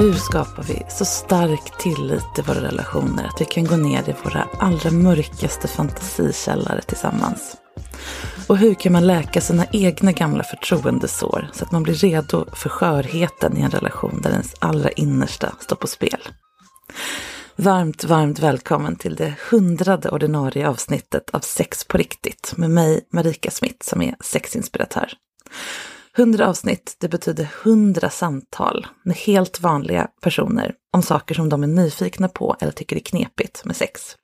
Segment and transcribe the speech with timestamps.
[0.00, 4.14] Hur skapar vi så stark tillit i våra relationer att vi kan gå ner i
[4.24, 7.56] våra allra mörkaste fantasikällare tillsammans?
[8.48, 12.68] Och hur kan man läka sina egna gamla förtroendesår så att man blir redo för
[12.68, 16.28] skörheten i en relation där ens allra innersta står på spel?
[17.56, 23.50] Varmt, varmt välkommen till det hundrade ordinarie avsnittet av Sex på riktigt med mig, Marika
[23.50, 25.12] Smith, som är sexinspiratör.
[26.16, 31.66] Hundra avsnitt, det betyder hundra samtal med helt vanliga personer om saker som de är
[31.66, 34.16] nyfikna på eller tycker är knepigt med sex.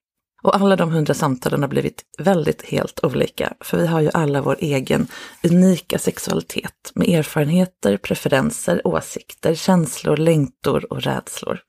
[0.42, 4.42] Och alla de hundra samtalen har blivit väldigt helt olika, för vi har ju alla
[4.42, 5.06] vår egen
[5.44, 11.60] unika sexualitet med erfarenheter, preferenser, åsikter, känslor, längtor och rädslor.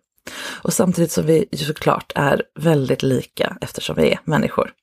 [0.62, 4.74] Och samtidigt som vi ju såklart är väldigt lika eftersom vi är människor.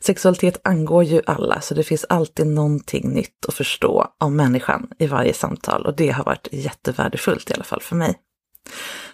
[0.00, 5.06] Sexualitet angår ju alla, så det finns alltid någonting nytt att förstå om människan i
[5.06, 8.18] varje samtal och det har varit jättevärdefullt i alla fall för mig.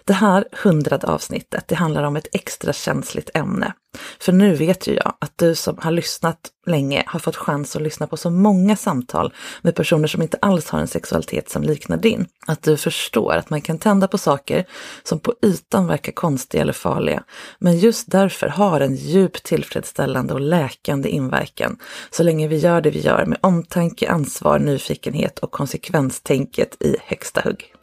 [0.05, 3.73] Det här hundrade avsnittet, det handlar om ett extra känsligt ämne.
[4.19, 7.81] För nu vet ju jag att du som har lyssnat länge har fått chans att
[7.81, 11.97] lyssna på så många samtal med personer som inte alls har en sexualitet som liknar
[11.97, 12.25] din.
[12.47, 14.65] Att du förstår att man kan tända på saker
[15.03, 17.23] som på ytan verkar konstiga eller farliga,
[17.59, 21.77] men just därför har en djup tillfredsställande och läkande inverkan,
[22.11, 27.41] så länge vi gör det vi gör med omtanke, ansvar, nyfikenhet och konsekvenstänket i högsta
[27.41, 27.73] hugg.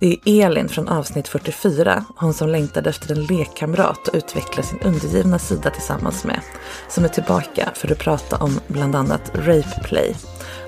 [0.00, 4.80] Det är Elin från avsnitt 44, hon som längtade efter en lekkamrat och utveckla sin
[4.80, 6.40] undergivna sida tillsammans med,
[6.88, 10.16] som är tillbaka för att prata om bland annat rape play.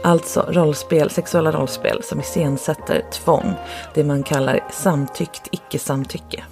[0.03, 3.55] Alltså rollspel, sexuella rollspel som iscensätter tvång,
[3.95, 6.45] det man kallar samtyckt icke-samtycke.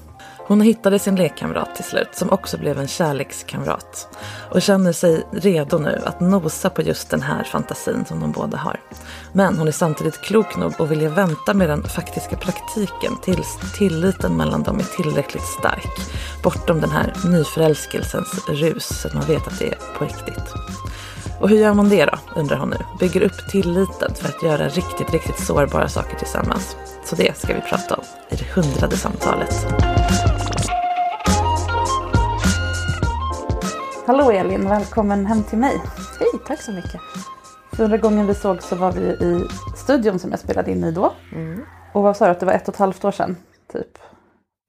[0.51, 4.09] Hon hittade sin lekkamrat till slut, som också blev en kärlekskamrat.
[4.51, 8.57] Och känner sig redo nu att nosa på just den här fantasin som de båda
[8.57, 8.81] har.
[9.33, 14.37] Men hon är samtidigt klok nog att vilja vänta med den faktiska praktiken tills tilliten
[14.37, 15.91] mellan dem är tillräckligt stark.
[16.43, 20.55] Bortom den här nyförälskelsens rus, så att man vet att det är på riktigt.
[21.41, 22.79] Och hur gör man det då, undrar hon nu.
[23.01, 26.77] Bygger upp tilliten för att göra riktigt, riktigt sårbara saker tillsammans.
[27.05, 29.67] Så det ska vi prata om i det hundrade samtalet.
[34.07, 35.83] Hallå Elin, välkommen hem till mig.
[36.19, 37.01] Hej, tack så mycket.
[37.73, 39.45] Förra gången vi såg så var vi i
[39.77, 41.13] studion som jag spelade in i då.
[41.33, 41.61] Mm.
[41.95, 43.37] Och vad sa du att det var ett och ett halvt år sedan?
[43.73, 43.99] Typ.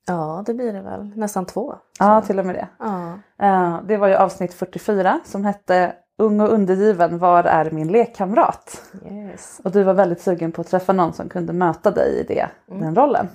[0.07, 1.11] Ja, det blir det väl.
[1.15, 1.75] Nästan två.
[1.99, 2.67] Ja, till och med det.
[2.79, 3.19] Ja.
[3.45, 8.81] Eh, det var ju avsnitt 44 som hette Ung och undergiven, var är min lekkamrat?
[9.11, 9.61] Yes.
[9.63, 12.49] Och du var väldigt sugen på att träffa någon som kunde möta dig i det,
[12.65, 13.27] den rollen.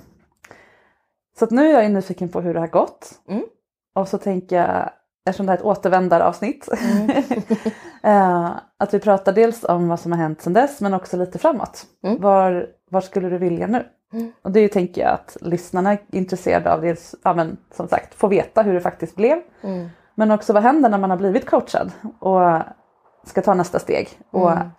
[1.39, 3.11] Så att nu är jag nyfiken på hur det har gått.
[3.27, 3.43] Mm.
[3.95, 4.89] Och så tänker jag,
[5.29, 6.67] eftersom det här är ett återvändaravsnitt,
[8.03, 11.39] eh, att vi pratar dels om vad som har hänt sedan dess men också lite
[11.39, 11.85] framåt.
[12.03, 12.21] Mm.
[12.21, 13.85] Var, var skulle du vilja nu?
[14.13, 14.31] Mm.
[14.41, 16.81] Och det tänker jag att lyssnarna är intresserade av.
[16.81, 19.37] Dels, ja, men, som sagt, få veta hur det faktiskt blev.
[19.61, 19.87] Mm.
[20.15, 22.61] Men också vad händer när man har blivit coachad och
[23.25, 24.69] ska ta nästa steg och Mm.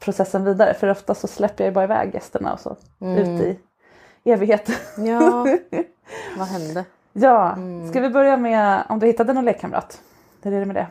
[0.00, 3.16] processen vidare för ofta så släpper jag bara iväg gästerna och så Mm.
[3.18, 3.58] ut i
[4.24, 4.70] evighet.
[4.98, 5.46] Ja,
[6.38, 6.84] vad hände?
[7.16, 7.88] Ja, Mm.
[7.88, 10.00] ska vi börja med om du hittade någon lekkamrat?
[10.42, 10.86] Hur är det med det?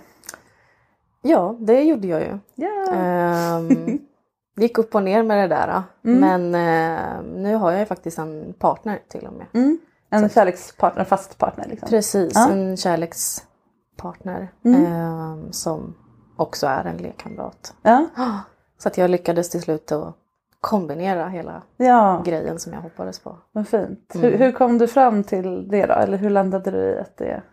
[1.22, 2.38] Ja, det gjorde jag ju.
[2.56, 2.94] Ja.
[2.94, 4.00] Ehm,
[4.58, 5.84] gick upp och ner med det där.
[6.06, 6.20] Mm.
[6.20, 9.46] Men eh, nu har jag ju faktiskt en partner till och med.
[9.54, 9.78] Mm.
[10.10, 11.90] En kärlekspartner, en fast partner liksom.
[11.90, 12.50] Precis, Ja.
[12.50, 15.96] en kärlekspartner ehm, som
[16.38, 17.74] också är en lekkamrat.
[17.82, 18.06] Ja.
[18.78, 20.16] Så att jag lyckades till slut att
[20.66, 23.38] kombinera hela ja, grejen som jag hoppades på.
[23.52, 24.16] vad fint.
[24.16, 24.28] Mm.
[24.32, 25.94] Hur, hur kom du fram till det då?
[25.94, 27.44] Eller hur landade du i att det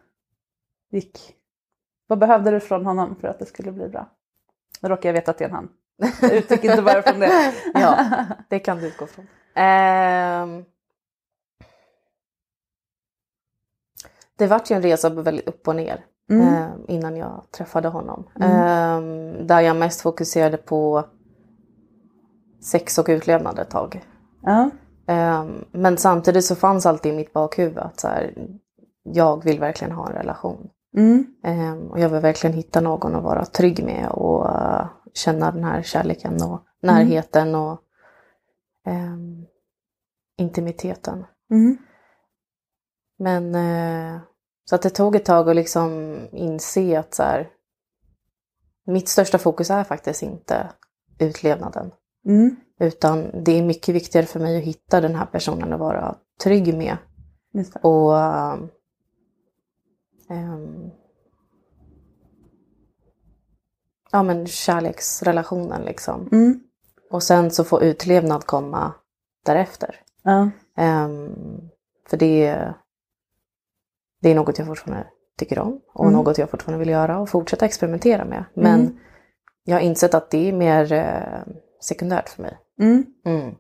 [0.91, 1.35] gick?
[2.07, 4.09] Vad behövde du från honom för att det skulle bli bra?
[4.81, 5.69] Nu råkar jag veta att det är en han.
[6.21, 7.53] Jag utgick inte bara från det.
[7.75, 8.05] Ja,
[8.49, 9.27] det kan du utgå från.
[9.55, 10.65] Ehm,
[14.37, 16.55] det vart ju en resa väldigt upp och ner Mm.
[16.55, 18.29] ehm, innan jag träffade honom.
[18.41, 18.51] Mm.
[18.51, 21.05] Ehm, där jag mest fokuserade på
[22.63, 24.05] sex och utlevnad ett tag.
[24.43, 24.71] Ja.
[25.07, 28.35] Ehm, men samtidigt så fanns alltid i mitt bakhuvud att så här,
[29.03, 30.71] jag vill verkligen ha en relation.
[30.97, 31.27] Mm.
[31.45, 35.65] Ehm, och jag vill verkligen hitta någon att vara trygg med och eh, känna den
[35.65, 37.81] här kärleken och närheten och
[38.87, 39.47] ehm,
[40.39, 41.25] intimiteten.
[41.51, 41.77] Mm.
[43.19, 44.21] Men eh,
[44.65, 47.51] så att det tog ett tag att liksom inse att så här,
[48.87, 50.69] mitt största fokus är faktiskt inte
[51.19, 51.91] utlevnaden.
[52.27, 52.57] Mm.
[52.81, 56.75] Utan det är mycket viktigare för mig att hitta den här personen att vara trygg
[56.77, 56.97] med.
[57.83, 58.19] Och
[60.31, 60.91] ehm,
[64.13, 66.29] ja men kärleksrelationen liksom.
[66.33, 66.61] Mm.
[67.11, 68.93] Och sen så får utlevnad komma
[69.45, 70.01] därefter.
[70.23, 70.51] Ja.
[70.77, 71.35] Ehm,
[72.09, 72.75] för det,
[74.21, 75.07] det är något jag fortfarande
[75.39, 76.17] tycker om och Mm.
[76.17, 78.45] något jag fortfarande vill göra och fortsätta experimentera med.
[78.55, 78.99] Men Mm.
[79.65, 82.59] jag har insett att det är mer eh, sekundärt för mig.
[82.81, 83.07] Mm.
[83.27, 83.55] Mm.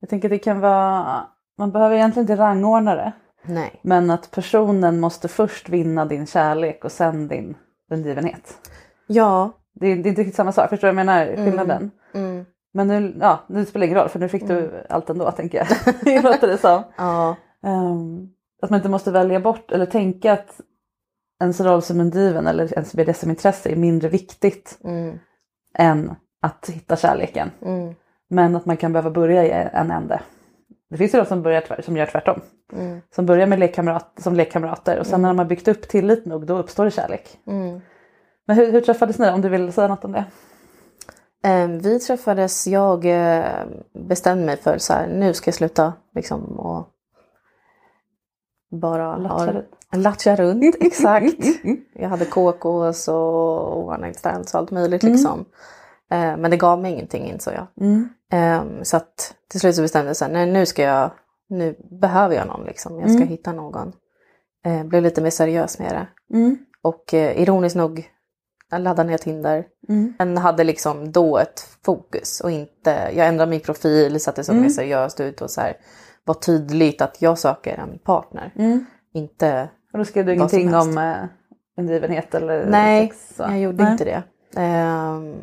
[0.00, 1.26] Jag tänker det kan vara,
[1.58, 3.12] man behöver egentligen inte rangordna det.
[3.42, 3.80] Nej.
[3.82, 7.56] Men att personen måste först vinna din kärlek och sen din
[7.90, 8.70] undergivenhet.
[9.06, 9.52] Ja.
[9.74, 11.36] Det är, det är inte riktigt samma sak, förstår du vad jag menar?
[11.44, 11.90] Skillnaden.
[12.14, 12.44] Mm.
[12.72, 15.58] Men nu, ja, nu spelar det ingen roll för nu fick du allt ändå tänker
[16.04, 16.24] jag.
[16.24, 16.82] låter det som.
[16.96, 17.36] Ja.
[17.64, 18.28] Ehm,
[18.62, 20.60] att man inte måste välja bort eller tänka att
[21.40, 25.18] ens roll som undergiven eller ens BDSM-intresse är mindre viktigt Mm.
[25.78, 27.50] än att hitta kärleken.
[27.62, 27.94] Mm.
[28.28, 30.20] Men att man kan behöva börja i en ände.
[30.90, 32.40] Det finns ju de som, börjar, som gör tvärtom.
[32.72, 33.00] Mm.
[33.14, 36.46] Som börjar med lekkamrat, som lekkamrater och sen när de har byggt upp tillit nog
[36.46, 37.38] då uppstår det kärlek.
[37.46, 37.80] Mm.
[38.46, 40.24] Men hur, hur träffades ni om du vill säga något om det?
[41.44, 43.44] Ehm, vi träffades, jag eh,
[44.08, 46.88] bestämde mig för så här, nu ska jag sluta liksom och
[48.70, 49.16] bara
[49.92, 50.74] Latcha ha- runt.
[50.80, 51.44] Exakt.
[51.94, 55.12] Jag hade KKs och one night stands och allt möjligt Mm.
[55.14, 55.44] liksom.
[56.10, 57.66] Men det gav mig ingenting insåg jag.
[57.86, 58.08] Mm.
[58.32, 61.10] Ehm, så att till slut så bestämde jag nej nu ska jag,
[61.48, 62.98] nu behöver jag någon liksom.
[63.00, 63.28] Jag ska Mm.
[63.28, 63.92] hitta någon.
[64.64, 66.36] Eh, blev lite mer seriös med det.
[66.36, 66.58] Mm.
[66.82, 68.08] Och eh, ironiskt nog,
[68.78, 69.64] laddade ner Tinder.
[69.88, 70.14] Mm.
[70.18, 74.44] Men hade liksom då ett fokus och inte, jag ändrade min profil så att det
[74.44, 74.62] såg Mm.
[74.62, 75.76] mer seriöst ut och så här
[76.24, 78.52] var tydligt att jag söker en partner.
[78.56, 78.84] Mm.
[79.14, 81.16] Inte, Och då skrev du ingenting om eh,
[81.78, 83.34] undergivenhet eller nej, sex?
[83.38, 83.92] jag gjorde Nej.
[83.92, 84.22] inte det.
[84.60, 85.34] Ehm,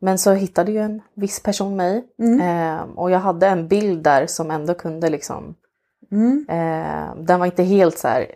[0.00, 2.40] men så hittade ju en viss person mig Mm.
[2.40, 5.54] Ehm, och jag hade en bild där som ändå kunde liksom,
[6.12, 6.46] Mm.
[6.48, 8.26] ehm, den var inte helt så här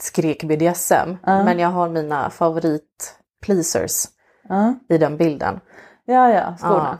[0.00, 1.44] skrek BDSM, Ja.
[1.44, 4.04] men jag har mina favorit pleasers
[4.48, 4.74] Ja.
[4.88, 5.60] i den bilden.
[6.04, 6.98] ja, ja, skorna.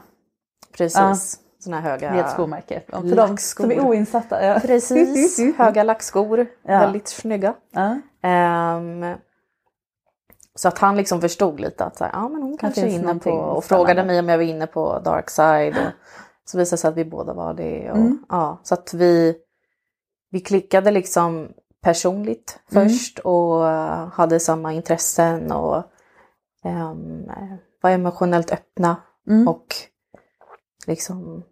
[0.77, 0.97] Precis.
[0.97, 1.15] Ja.
[1.59, 2.11] Såna här höga...
[2.11, 2.81] Det är ett skomärke.
[2.89, 4.45] För de som är oinsatta.
[4.45, 4.59] Ja.
[4.59, 6.39] Precis, höga lackskor.
[6.39, 6.79] Ja.
[6.79, 7.53] Väldigt snygga.
[7.71, 7.97] Ja.
[10.55, 13.15] Så att han liksom förstod lite att så här, ja, men hon kanske är inne
[13.19, 15.75] på och frågade mig om jag var inne på dark side.
[15.77, 17.91] Och så visade det sig att vi båda var det.
[17.91, 18.25] Och, Mm.
[18.29, 19.35] ja, så att vi,
[20.31, 21.49] vi klickade liksom
[21.81, 22.89] personligt Mm.
[22.89, 25.83] först och eh, hade samma intressen och
[26.63, 27.31] ehm,
[27.81, 28.95] var emotionellt öppna
[29.27, 29.47] Mm.
[29.47, 29.65] och
[30.87, 31.43] liksom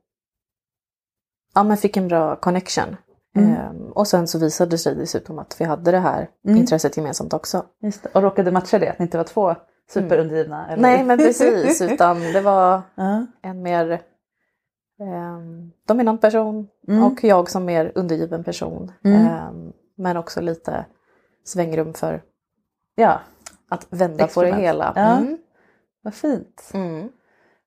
[1.56, 2.96] ja, men fick en bra connection.
[3.36, 3.54] Mm.
[3.56, 6.58] Ehm, och sen så visade det sig dessutom att vi hade det här Mm.
[6.58, 7.66] intresset gemensamt också.
[7.82, 8.10] Just det.
[8.14, 8.90] Och råkade matcha det?
[8.90, 9.56] Att ni inte var två
[9.90, 10.68] superundgivna?
[10.68, 10.82] Eller?
[10.82, 13.26] Nej men precis, utan det var Ja.
[13.42, 14.02] en mer
[15.00, 17.04] ehm, dominant person Mm.
[17.04, 18.92] och jag som mer undergiven person.
[19.04, 19.28] Mm.
[19.28, 20.86] Ehm, men också lite
[21.46, 22.22] svängrum för
[22.96, 23.20] ja,
[23.70, 24.62] att vända på det Experiment.
[24.64, 24.94] hela.
[24.96, 25.18] Ja.
[25.18, 25.38] Mm.
[26.02, 26.72] vad fint.
[26.74, 27.10] Mm.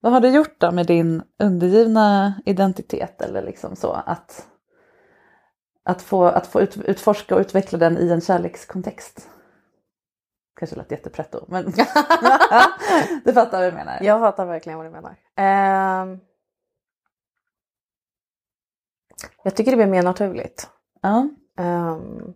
[0.00, 4.46] Vad har du gjort då med din undergivna identitet eller liksom så att,
[5.86, 9.28] att få, att få ut, utforska och utveckla den i en kärlekskontext?
[10.56, 11.64] kanske lät jättepretto men
[13.24, 13.98] du fattar vad jag menar.
[14.02, 15.16] Jag fattar verkligen vad du menar.
[15.36, 16.20] Ehm,
[19.44, 20.70] jag tycker det blir mer naturligt.
[21.02, 21.28] Ja.
[21.58, 22.34] Ehm,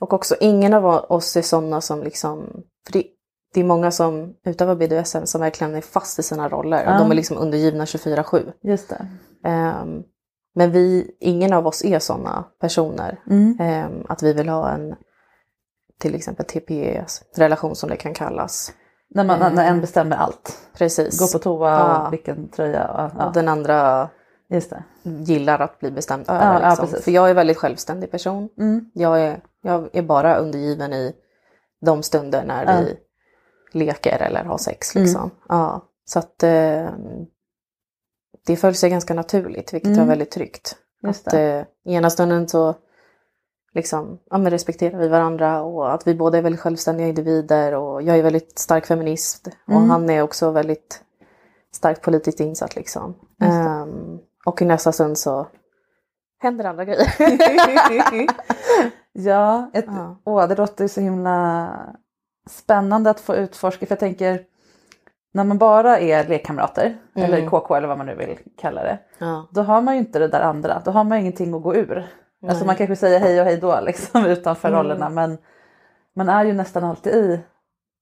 [0.00, 2.62] och också ingen av oss är sådana som liksom...
[2.86, 3.06] För det,
[3.54, 6.84] det är många som utövar BDSM som verkligen är fast i sina roller.
[6.84, 6.92] Ja.
[6.92, 8.52] Och de är liksom undergivna 24-7.
[8.60, 9.08] Just det.
[9.44, 10.04] Ehm,
[10.56, 13.20] men vi, ingen av oss är sådana personer.
[13.30, 13.56] Mm.
[13.60, 14.94] Ehm, att vi vill ha en
[15.98, 18.72] till exempel TPS-relation som det kan kallas.
[19.10, 19.54] När, man, Mm.
[19.54, 20.58] när en bestämmer allt.
[20.78, 21.20] Precis.
[21.20, 22.06] Gå på toa Ja.
[22.06, 23.10] och vilken tröja.
[23.18, 23.26] Ja.
[23.26, 24.08] Och den andra
[24.50, 24.82] Just det.
[25.02, 26.60] gillar att bli bestämd över.
[26.62, 27.00] Ja, liksom.
[27.02, 28.48] För jag är väldigt självständig person.
[28.58, 28.90] Mm.
[28.94, 31.12] Jag är, jag är bara undergiven i
[31.86, 32.96] de stunder när vi
[33.72, 34.96] leker eller har sex.
[34.96, 35.04] Mm.
[35.04, 35.30] Liksom.
[35.48, 36.88] Ja, så att eh,
[38.46, 39.98] det föll sig ganska naturligt vilket Mm.
[39.98, 40.76] var väldigt tryggt.
[41.02, 42.74] Just att eh, i ena stunden så
[43.74, 48.02] liksom, ja, men respekterar vi varandra och att vi båda är väldigt självständiga individer och
[48.02, 49.90] jag är väldigt stark feminist och Mm.
[49.90, 51.02] han är också väldigt
[51.72, 53.14] starkt politiskt insatt liksom.
[53.42, 55.46] Ehm, och i nästa stund så
[56.38, 57.14] händer andra grejer.
[59.12, 60.16] ja, ett, Ja.
[60.24, 61.68] åh, det låter så himla
[62.50, 63.86] spännande att få utforska.
[63.86, 64.40] För jag tänker
[65.36, 67.32] när man bara är lekkamrater Mm.
[67.32, 68.98] eller KK eller vad man nu vill kalla det.
[69.18, 69.48] ja.
[69.50, 70.82] Då har man ju inte det där andra.
[70.84, 71.96] Då har man ingenting att gå ur.
[72.42, 72.66] Alltså Nej.
[72.66, 74.78] man kanske säger hej och hej då liksom utanför Mm.
[74.80, 75.08] rollerna.
[75.08, 75.38] Men
[76.16, 77.40] man är ju nästan alltid i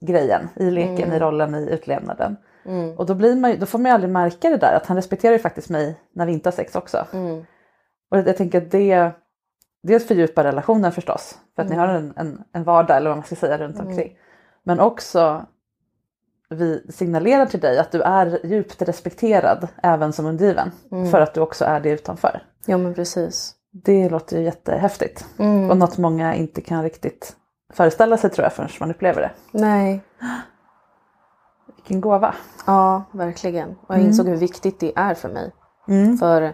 [0.06, 1.12] grejen, i leken, Mm.
[1.12, 2.36] i rollen, i utlevnaden.
[2.66, 2.98] Mm.
[2.98, 5.32] Och då, blir man då får man ju aldrig märka det där att han respekterar
[5.32, 7.06] ju faktiskt mig när vi inte har sex också.
[7.12, 7.44] Mm.
[8.10, 9.10] Och jag tänker att det
[9.82, 11.38] dels fördjupar relationen förstås.
[11.56, 11.88] För att ni Mm.
[11.88, 13.86] har en, en, en vardag eller vad man ska säga runt Mm.
[13.88, 14.16] omkring.
[14.62, 15.46] Men också
[16.54, 20.70] vi signalerar till dig att du är djupt respekterad även som undergiven.
[20.92, 21.11] Mm.
[21.11, 22.42] För att du också är det utanför.
[22.66, 23.54] Ja men precis.
[23.84, 25.26] Det låter ju jättehäftigt.
[25.38, 25.70] Mm.
[25.70, 27.37] Och något många inte kan riktigt
[27.73, 29.30] föreställa sig tror jag förrän man upplever det.
[29.58, 30.00] Nej,
[31.76, 32.34] Vilken gåva.
[32.66, 33.68] ja verkligen.
[33.70, 34.06] Och jag Mm.
[34.06, 35.52] insåg hur viktigt det är för mig.
[36.20, 36.52] För ja,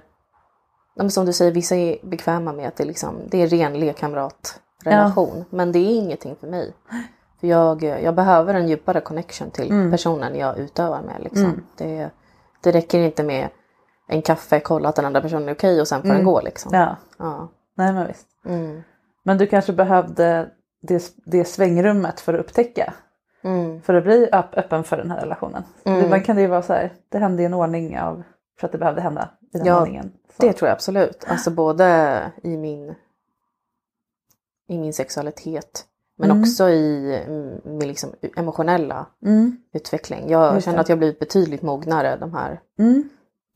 [1.02, 5.44] men som du säger, vissa är bekväma med att det, liksom, det är ren lekkamratrelation.
[5.50, 6.74] Men det är ingenting för mig.
[7.40, 9.90] För jag, jag behöver en djupare connection till Mm.
[9.90, 11.16] personen jag utövar med.
[11.22, 11.44] Liksom.
[11.44, 11.64] Mm.
[11.76, 12.10] Det,
[12.62, 13.48] det räcker inte med
[14.08, 16.16] en kaffe, kolla att den andra personen är okej och sen får Mm.
[16.16, 16.40] den gå.
[16.40, 16.70] Liksom.
[16.74, 17.48] Ja, Ja.
[17.74, 18.26] nej men visst.
[18.46, 18.82] Mm.
[19.22, 20.50] Men du kanske behövde
[20.82, 22.94] det, det svängrummet för att upptäcka.
[23.42, 23.82] Mm.
[23.82, 25.62] För att bli öpp, öppen för den här relationen.
[25.84, 26.04] Mm.
[26.04, 28.22] Ibland kan det ju vara så här, det hände i en ordning av,
[28.60, 30.12] för att det behövde hända i den Ja, ordningen.
[30.36, 30.46] Så.
[30.46, 31.24] Det tror jag absolut.
[31.28, 32.94] Alltså både i min,
[34.68, 35.84] i min sexualitet
[36.20, 36.42] men Mm.
[36.42, 39.56] också i mm, min liksom emotionella Mm.
[39.74, 40.30] utveckling.
[40.30, 40.80] Jag Just känner det.
[40.82, 43.08] att jag blivit betydligt mognare de här Mm.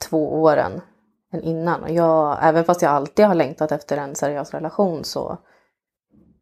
[0.09, 0.81] två åren
[1.33, 1.83] än innan.
[1.83, 5.39] Och jag, även fast jag alltid har längtat efter en seriös relation så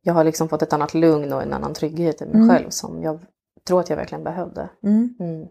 [0.03, 2.49] jag har liksom fått ett annat lugn och en annan trygghet i mig Mm.
[2.49, 3.21] själv som jag
[3.67, 4.69] tror att jag verkligen behövde.
[4.83, 5.15] Mm.
[5.21, 5.47] Mm.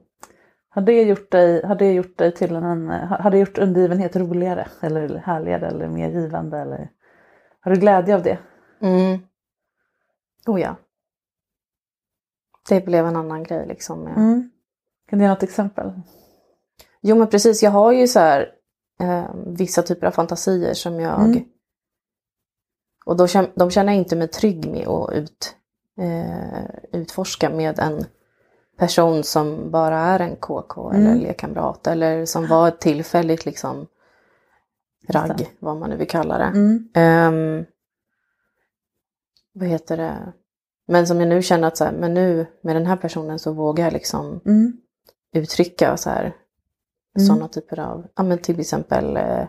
[0.70, 4.68] Har, det gjort dig, har det gjort dig till en, har det gjort undergivenhet roligare
[4.82, 6.58] eller härligare eller mer givande?
[6.58, 6.90] Eller,
[7.62, 8.38] har du glädje av det?
[8.82, 9.20] Mm.
[10.48, 10.76] Oh ja.
[12.70, 14.00] Det blev en annan grej liksom.
[14.04, 14.50] med- Mm.
[15.10, 15.92] Kan du ge något exempel?
[17.02, 18.52] Jo men precis, jag har ju så här
[19.00, 21.20] eh, vissa typer av fantasier som jag...
[21.26, 21.44] Mm.
[23.06, 25.56] Och då känner, de känner jag inte mig trygg med att ut,
[26.02, 28.06] eh, utforska med en
[28.78, 31.08] person som bara är en KK Mm.
[31.08, 33.88] eller lekkamrat eller som var ett tillfälligt liksom
[35.10, 36.44] ragg, vad man nu vill kalla det.
[36.44, 36.90] Mm.
[36.94, 37.66] Ehm,
[39.54, 40.34] vad heter det?
[40.88, 43.54] Men som jag nu känner att så här, men nu med den här personen så
[43.54, 44.74] vågar jag liksom Mm.
[45.36, 46.36] uttrycka så här,
[47.18, 47.28] Mm.
[47.28, 49.46] sådana typer av, ja men till exempel eh,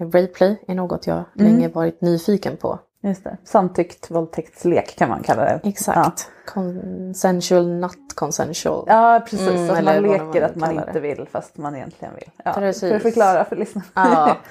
[0.00, 1.52] Rayplay är något jag Mm.
[1.52, 2.78] länge varit nyfiken på.
[3.02, 3.36] Just det.
[3.44, 5.60] Samtyckt våldtäktslek kan man kalla det.
[5.64, 6.30] Exakt.
[6.46, 8.84] Consensual, not consensual.
[8.88, 11.00] Ja precis, Mm, att man vad man leker att man inte det.
[11.00, 12.30] vill fast man egentligen vill.
[12.44, 12.80] Ja, Precis.
[12.90, 13.86] För att förklara för lyssnarna.
[13.94, 14.36] Ja.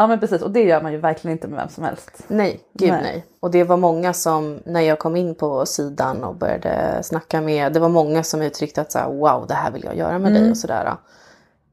[0.00, 2.24] ja men precis och det gör man ju verkligen inte med vem som helst.
[2.28, 3.02] Nej, gud Nej.
[3.02, 3.24] nej.
[3.40, 7.72] Och det var många som, när jag kom in på sidan och började snacka med,
[7.72, 10.32] det var många som uttryckte att så här, wow, det här vill jag göra med
[10.32, 10.50] dig Mm.
[10.50, 10.92] och sådär.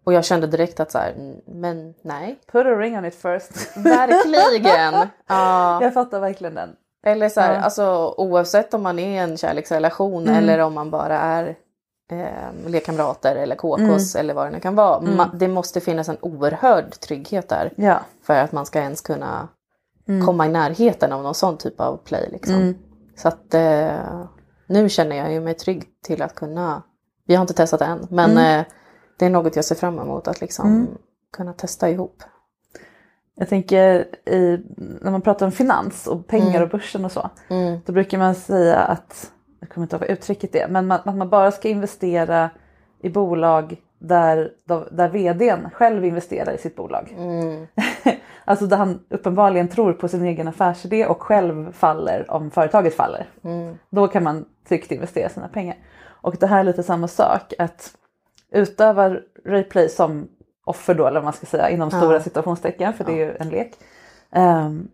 [0.06, 2.40] Och jag kände direkt att så här, "Mm, men nej.
[2.52, 3.52] Put a ring on it first.
[3.78, 4.94] Verkligen!
[5.28, 5.82] ja.
[5.84, 6.70] Jag fattar verkligen den.
[7.06, 7.60] Eller så här, Ja.
[7.62, 10.36] alltså oavsett om man är i en kärleksrelation Mm.
[10.36, 11.56] eller om man bara är
[12.12, 15.00] eh, lekkamrater eller KKs eller vad det nu kan vara.
[15.00, 15.20] Mm.
[15.20, 18.00] Ma- det måste finnas en oerhörd trygghet där Ja.
[18.24, 19.48] för att man ska ens kunna
[20.10, 20.26] Mm.
[20.26, 22.30] komma i närheten av någon sån typ av play.
[22.32, 22.56] Liksom.
[22.56, 22.76] Mm.
[23.16, 24.24] Så att eh,
[24.68, 26.84] nu känner jag ju mig trygg till att kunna,
[27.26, 28.60] vi har inte testat än, men Mm.
[28.60, 28.66] eh,
[29.20, 30.88] det är något jag ser fram emot att liksom Mm.
[31.38, 32.24] kunna testa ihop.
[33.36, 34.64] Jag tänker i,
[35.02, 36.64] när man pratar om finans och pengar Mm.
[36.64, 37.30] och börsen och så.
[37.50, 37.80] Mm.
[37.86, 41.16] Då brukar man säga att jag kommer inte ihåg vad uttrycket är, men man, att
[41.16, 42.50] man bara ska investera
[43.02, 44.52] i bolag där,
[44.92, 47.16] där vdn själv investerar i sitt bolag.
[47.18, 47.68] Mm.
[48.46, 53.30] alltså där han uppenbarligen tror på sin egen affärsidé och själv faller om företaget faller.
[53.44, 53.78] Mm.
[53.90, 55.76] Då kan man tryggt investera sina pengar.
[56.06, 57.92] Och det här är lite samma sak att
[58.52, 60.28] utöva Rayplay som
[60.66, 61.98] offer då eller vad man ska säga inom Ja.
[61.98, 63.74] stora situationstecken för det är ju en lek.
[64.32, 64.88] ehm,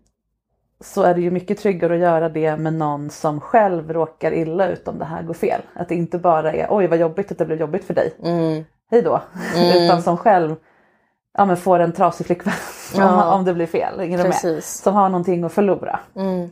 [0.83, 4.67] så är det ju mycket tryggare att göra det med någon som själv råkar illa
[4.67, 5.61] ut om det här går fel.
[5.73, 8.63] Att det inte bara är oj vad jobbigt att det blev jobbigt för dig, Mm.
[8.91, 9.21] hej då.
[9.55, 9.83] Mm.
[9.85, 10.55] Utan som själv
[11.37, 12.53] ja, men får en trasig flickvän
[12.97, 13.33] Ja.
[13.35, 13.97] om, det blir fel.
[13.97, 14.63] Med?
[14.63, 15.99] Som har någonting att förlora.
[16.15, 16.49] Mm.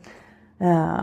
[0.62, 1.02] Uh,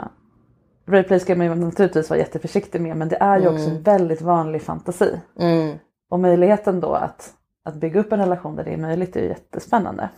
[0.88, 4.22] Rayplay ska man ju naturligtvis vara jätteförsiktig med men det är ju också en väldigt
[4.22, 5.20] vanlig fantasi.
[5.38, 5.78] Mm.
[6.10, 7.32] Och möjligheten då att,
[7.64, 10.08] att bygga upp en relation där det är möjligt är ju jättespännande.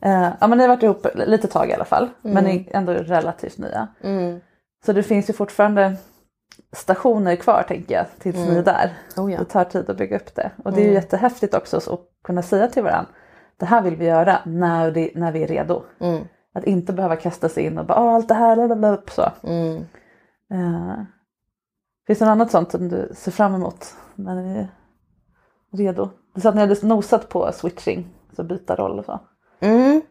[0.00, 0.22] Mm.
[0.22, 2.76] Eh, ja men ni har varit ihop lite tag i alla fall men ni är
[2.76, 3.88] ändå relativt nya.
[4.00, 4.40] Mm.
[4.86, 5.96] Så det finns ju fortfarande
[6.72, 8.92] stationer kvar tänker jag tills ni är där.
[9.16, 9.38] Oh, ja.
[9.38, 10.50] Det tar tid att bygga upp det.
[10.64, 13.10] Och det är ju jättehäftigt också så att kunna säga till varandra
[13.58, 15.82] det här vill vi göra när, det, när vi är redo.
[16.00, 16.24] Mm.
[16.54, 19.32] Att inte behöva kasta sig in och bara "Åh, allt det här, lalala", upp så.
[19.42, 19.76] Mm.
[20.50, 20.98] Eh,
[22.06, 24.68] finns det något annat sånt som du ser fram emot när ni är
[25.72, 26.10] redo?
[26.34, 29.20] Du sa att ni hade nosat på switching, så byta roll och så.
[29.60, 30.02] Mm.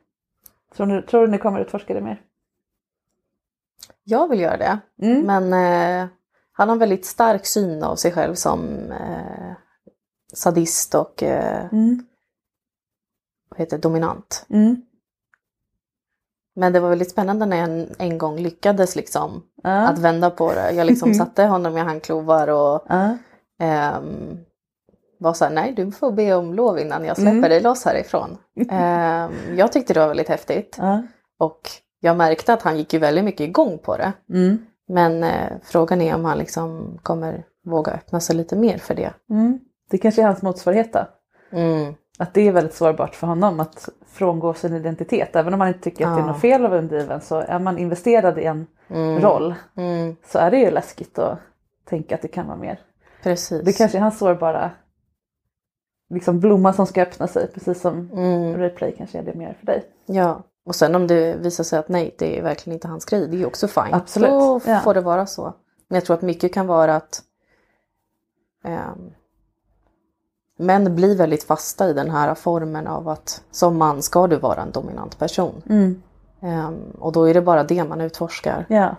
[0.75, 2.21] Tror, ni, tror du ni kommer utforska det mer?
[4.03, 4.79] Jag vill göra det.
[5.01, 5.21] Mm.
[5.25, 6.07] Men eh,
[6.51, 9.51] han har en väldigt stark syn av sig själv som eh,
[10.33, 12.05] sadist och eh, Mm.
[13.49, 14.45] vad heter dominant.
[14.49, 14.81] Mm.
[16.55, 19.87] Men det var väldigt spännande när jag en, en gång lyckades liksom Ja.
[19.87, 20.71] att vända på det.
[20.71, 23.17] Jag liksom satte honom i handklovar och Ja.
[23.59, 24.37] ehm,
[25.19, 27.49] var så här, nej du får be om lov innan jag släpper Mm.
[27.49, 28.37] dig loss härifrån.
[28.69, 31.03] Ehm, jag tyckte det var väldigt häftigt Ja.
[31.39, 31.61] och
[31.99, 34.13] jag märkte att han gick ju väldigt mycket igång på det.
[34.29, 34.57] Mm.
[34.87, 39.13] Men eh, frågan är om han liksom kommer våga öppna sig lite mer för det.
[39.29, 39.59] Mm.
[39.89, 41.07] Det kanske är hans motsvarighet då?
[41.51, 41.93] Mm.
[42.19, 45.35] Att det är väldigt sårbart för honom att frångå sin identitet.
[45.35, 47.59] Även om man inte tycker att det är något fel att vara undergiven så är
[47.59, 49.21] man investerad i en Mm.
[49.21, 50.15] roll Mm.
[50.25, 51.39] så är det ju läskigt att
[51.89, 52.79] tänka att det kan vara mer.
[53.23, 53.61] Precis.
[53.65, 54.71] Det kanske är hans sårbara
[56.09, 58.57] liksom blomma som ska öppna sig precis som mm.
[58.57, 59.85] replay kanske är det mer för dig.
[60.05, 63.27] Ja, och sen om det visar sig att nej, det är verkligen inte hans grej,
[63.27, 63.93] det är också fine.
[63.93, 64.79] Absolut, Då ja.
[64.79, 65.53] får det vara så.
[65.87, 67.21] Men jag tror att mycket kan vara att
[68.63, 69.11] ehm,
[70.57, 74.61] män blir väldigt fasta i den här formen av att som man ska du vara
[74.61, 75.61] en dominant person.
[75.69, 76.01] Mm.
[76.41, 78.65] Ehm, och då är det bara det man utforskar.
[78.69, 78.95] Ja.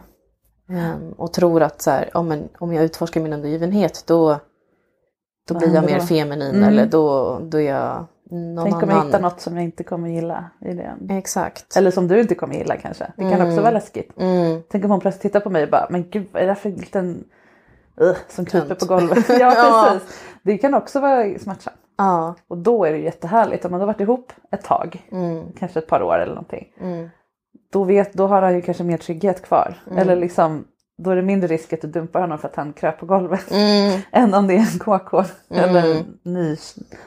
[0.69, 4.39] Ehm, och tror att så här, ja, men om jag utforskar min undergivenhet då,
[5.49, 6.69] då blir jag mer feminin Mm.
[6.69, 8.97] eller då, då är jag någon Tänk om annan.
[8.97, 10.97] jag hittar något som jag inte kommer gilla i det.
[11.11, 11.77] Exakt.
[11.77, 13.05] Eller som du inte kommer gilla kanske.
[13.17, 13.49] Det kan Mm.
[13.49, 14.13] också vara läskigt.
[14.21, 14.63] Mm.
[14.71, 16.69] Tänk om hon plötsligt tittar på mig och bara, men gud vad är det för
[16.71, 17.25] liten
[18.01, 19.29] uh, som kryper på golvet.
[19.29, 19.89] ja Ja.
[19.93, 20.21] precis.
[20.43, 21.77] Det kan också vara smärtsamt.
[21.99, 22.35] Ja.
[22.49, 25.45] Och då är det jättehärligt om man har varit ihop ett tag, Mm.
[25.59, 26.69] kanske ett par år eller någonting.
[26.81, 27.09] Mm.
[27.73, 29.75] Då, vet, då har han ju kanske mer trygghet kvar.
[29.87, 29.99] Mm.
[29.99, 30.65] Eller liksom,
[30.99, 33.51] då är det mindre risk att du dumpar honom för att han kröp på golvet.
[33.51, 34.01] Mm.
[34.13, 35.19] än om det är en KK
[35.51, 35.65] Mm.
[35.65, 36.57] eller ny,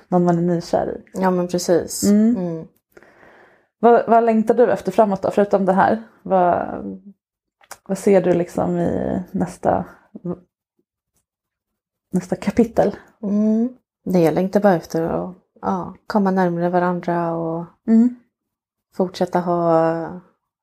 [0.08, 1.04] någon man är nykär i.
[1.14, 2.04] Ja men precis.
[2.04, 2.36] Mm.
[2.38, 2.68] Mm.
[3.80, 6.04] Vad, vad längtar du efter framåt då, förutom det här?
[6.24, 6.68] Vad,
[7.88, 9.86] vad ser du liksom i nästa,
[12.12, 12.96] nästa kapitel?
[13.24, 13.70] Mm.
[14.06, 18.16] Det jag längtar bara efter att ja, komma närmare varandra och Mm.
[18.94, 20.22] fortsätta ha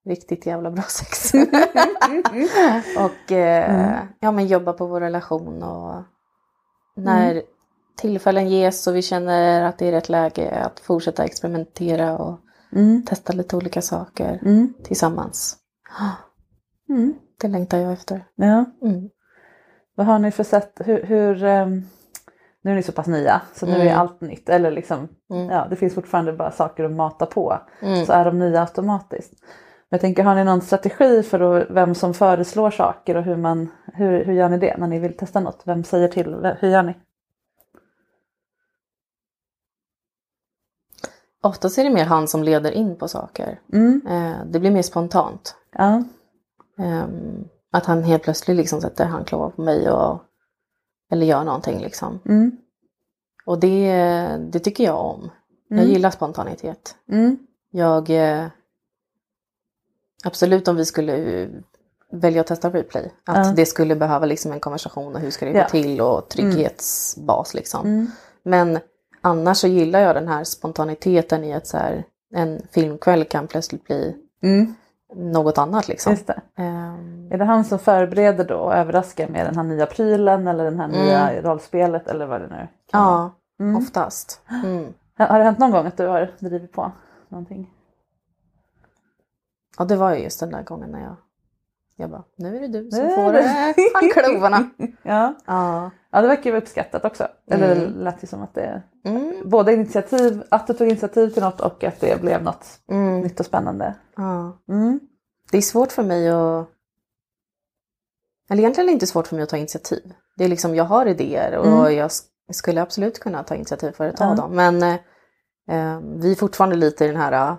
[0.08, 1.32] riktigt jävla bra sex.
[2.98, 4.06] och eh, Mm.
[4.20, 6.02] ja, men jobba på vår relation och
[6.96, 7.42] när Mm.
[7.96, 12.40] tillfällen ges och vi känner att det är rätt läge att fortsätta experimentera och
[12.72, 13.02] Mm.
[13.06, 14.74] testa lite olika saker Mm.
[14.84, 15.56] tillsammans.
[16.88, 17.14] Mm.
[17.40, 18.24] Det längtar jag efter.
[18.34, 18.64] Ja.
[18.82, 19.08] Mm.
[19.94, 21.82] Vad har ni för sätt, hur, hur ehm,
[22.62, 23.98] nu är ni så pass nya så nu är Mm.
[23.98, 24.48] allt nytt.
[24.48, 25.48] Eller liksom, Mm.
[25.50, 27.58] ja, det finns fortfarande bara saker att mata på.
[27.82, 28.06] Mm.
[28.06, 29.32] Så är de nya automatiskt.
[29.88, 34.24] Jag tänker, har ni någon strategi för vem som föreslår saker och hur, man, hur,
[34.24, 35.62] hur gör ni det när ni vill testa något?
[35.64, 36.34] Vem säger till?
[36.60, 36.94] Hur gör ni?
[41.42, 43.60] Oftast är det mer han som leder in på saker.
[43.72, 44.02] Mm.
[44.08, 45.56] Eh, det blir mer spontant.
[45.72, 46.04] Ja.
[46.78, 50.22] Ehm, att han helt plötsligt liksom sätter handklovar på mig och
[51.10, 52.20] eller gör någonting liksom.
[52.24, 52.56] Mm.
[53.46, 53.92] Och det,
[54.52, 55.30] det tycker jag om.
[55.68, 55.90] Jag Mm.
[55.90, 56.96] gillar spontanitet.
[57.08, 57.38] Mm.
[57.70, 58.10] Jag
[60.24, 61.48] Absolut om vi skulle eh,
[62.12, 63.12] välja att testa replay.
[63.26, 63.52] Att Ja.
[63.56, 65.68] det skulle behöva liksom en konversation och hur ska det gå Ja.
[65.68, 67.86] till och trygghetsbas liksom.
[67.86, 68.06] Mm.
[68.42, 68.78] Men
[69.20, 72.04] annars så gillar jag den här spontaniteten i att så här,
[72.34, 74.74] en filmkväll kan plötsligt bli Mm.
[75.14, 76.16] något annat liksom.
[76.26, 76.40] Det.
[76.56, 80.64] Ehm, Är det han som förbereder då och överraskar med den här nya prylen eller
[80.64, 83.30] den här nya rollspelet eller vad det nu kan vara?
[83.58, 84.40] ja, oftast.
[84.64, 84.94] Mm.
[85.18, 86.92] Har har det hänt någon gång att du har drivit på
[87.28, 87.70] någonting?
[89.78, 91.16] Ja, det var ju just den där gången när jag,
[91.96, 93.44] jag bara, nu är det du som får eh,
[93.94, 94.70] handklovarna.
[95.02, 95.34] Ja.
[95.46, 95.90] ja.
[96.10, 97.28] ja, det verkar ju vara uppskattat också.
[97.50, 99.34] Eller det lät ju som att det Mm.
[99.50, 103.20] både initiativ, att du tog initiativ till något och att det blev något Mm.
[103.20, 103.94] nytt och spännande.
[104.16, 104.58] ja.
[104.68, 105.00] Mm.
[105.50, 106.68] Det är svårt för mig att...
[108.50, 110.14] Eller egentligen är det inte svårt för mig att ta initiativ.
[110.36, 111.96] Det är liksom, jag har idéer och Mm.
[111.96, 114.34] jag sk- skulle absolut kunna ta initiativ för att ta Ja.
[114.34, 114.50] dem.
[114.56, 114.94] Men eh,
[115.70, 117.56] eh, vi är fortfarande lite i den här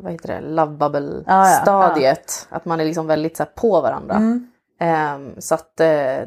[0.00, 2.46] vad heter det, love bubble Ja, ja, stadiet.
[2.50, 4.14] Att man är liksom väldigt så här, på varandra.
[4.14, 4.46] Mm.
[4.78, 6.18] Ehm, så att eh,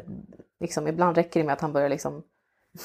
[0.60, 2.22] liksom, ibland räcker det med att han börjar liksom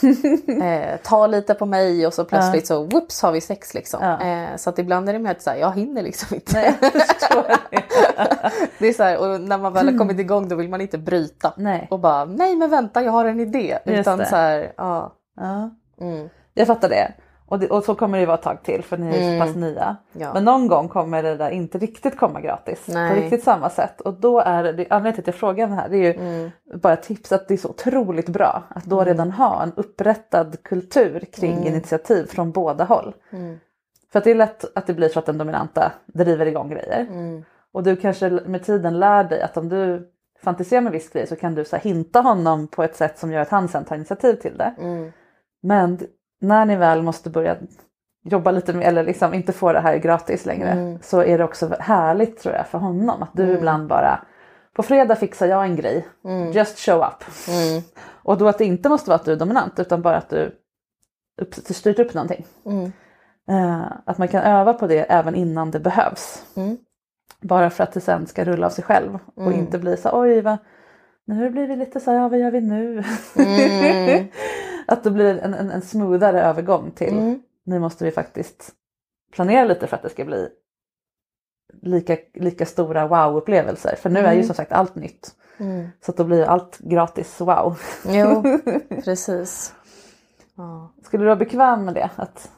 [0.64, 4.00] eh, ta lite på mig och så plötsligt så whoops har vi sex liksom.
[4.04, 4.22] Ja.
[4.22, 6.54] Eh, så att ibland är det mer att här, jag hinner liksom inte.
[6.54, 6.90] Nej, det.
[8.80, 10.98] det är så här, och när man väl har kommit igång då vill man inte
[10.98, 11.54] bryta.
[11.58, 11.88] Nej.
[11.92, 13.80] Och bara, nej men vänta jag har en idé.
[13.86, 14.26] Just Utan det.
[14.26, 15.14] så här, ja.
[15.36, 15.70] Ja.
[16.02, 17.14] Mm, Jag fattar det.
[17.46, 17.68] Och, det.
[17.70, 19.96] och så kommer det vara ett tag till för ni är ju så pass nya.
[20.14, 20.34] ja.
[20.34, 23.22] Men någon gång kommer det där inte riktigt komma gratis på Nej.
[23.22, 24.02] riktigt samma sätt.
[24.02, 26.52] Och då är det, anledningen till att jag frågar det här det är ju Mm.
[26.82, 31.26] bara tips att det är så otroligt bra att då redan ha en upprättad kultur
[31.34, 33.14] kring initiativ från båda håll.
[33.32, 33.60] Mm.
[34.12, 37.08] För att det är lätt att det blir så att den dominanta driver igång grejer.
[37.10, 37.44] Mm.
[37.72, 40.10] Och du kanske med tiden lär dig att om du
[40.44, 43.42] fantiserar med viss grej så kan du så hinta honom på ett sätt som gör
[43.42, 44.74] att han sen tar initiativ till det.
[44.80, 45.12] Mm.
[45.62, 46.00] Men
[46.44, 47.58] när ni väl måste börja
[48.24, 51.00] jobba lite med, eller liksom inte få det här gratis längre, Mm.
[51.02, 54.26] så är det också härligt tror jag för honom att du ibland bara
[54.76, 56.08] på fredag fixar jag en grej,
[56.54, 57.24] just show up.
[57.50, 57.82] Mm.
[58.24, 60.56] Och då att det inte måste vara att du är dominant utan bara att du
[61.42, 62.46] upp, styrt upp någonting.
[62.66, 62.92] Mm.
[63.50, 66.46] Eh, att man kan öva på det även innan det behövs.
[66.56, 66.78] Mm.
[67.42, 70.42] Bara för att det sen ska rulla av sig själv och inte bli så oj
[70.42, 70.58] vad,
[71.26, 73.04] nu har det blivit lite så här, ja vad gör vi nu?
[73.36, 74.28] Mm.
[74.88, 77.42] att det blir en, en, en smoothare övergång till Mm.
[77.64, 78.72] nu måste vi faktiskt
[79.34, 80.50] planera lite för att det ska bli
[81.82, 83.96] lika, lika stora wow-upplevelser.
[83.96, 85.36] För nu är ju som sagt allt nytt.
[85.58, 85.88] Mm.
[86.06, 87.80] Så att då blir allt gratis wow.
[88.08, 88.44] Jo,
[89.04, 89.74] precis.
[90.56, 90.94] Ja.
[91.04, 92.10] Skulle du vara bekväm med det?
[92.16, 92.52] Att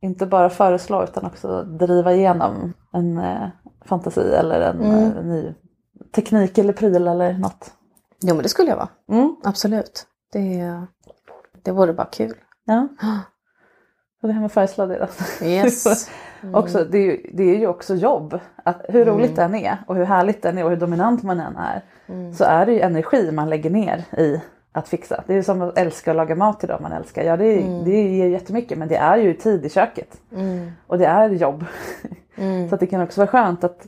[0.00, 3.48] inte bara föreslå utan också driva igenom en eh,
[3.84, 5.16] fantasi eller en Mm.
[5.16, 5.54] eh, ny
[6.12, 7.72] teknik eller pryl eller något.
[8.22, 8.88] Jo men det skulle jag vara.
[9.10, 9.36] Mm.
[9.44, 10.06] Absolut.
[10.32, 10.80] Det,
[11.62, 12.34] det vore bara kul.
[12.64, 12.88] Ja.
[14.20, 15.00] Så det här med
[15.40, 15.46] då.
[15.46, 16.10] Yes.
[16.54, 18.38] också, det, är ju, det är ju också jobb.
[18.64, 21.22] Att hur roligt det än är och hur härligt det än är och hur dominant
[21.22, 21.82] man än är.
[22.32, 24.40] Så är det ju energi man lägger ner i
[24.72, 25.24] att fixa.
[25.26, 27.22] Det är ju som att älska att laga mat till dem man älskar.
[27.22, 30.20] Ja det, det ger jättemycket men det är ju tid i köket.
[30.32, 30.70] Mm.
[30.86, 31.64] Och det är jobb.
[32.68, 33.86] Så att det kan också vara skönt att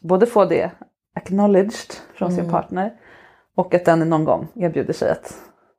[0.00, 0.70] både få det
[1.16, 2.92] acknowledged från sin partner
[3.56, 5.34] och att den någon gång erbjuder sig att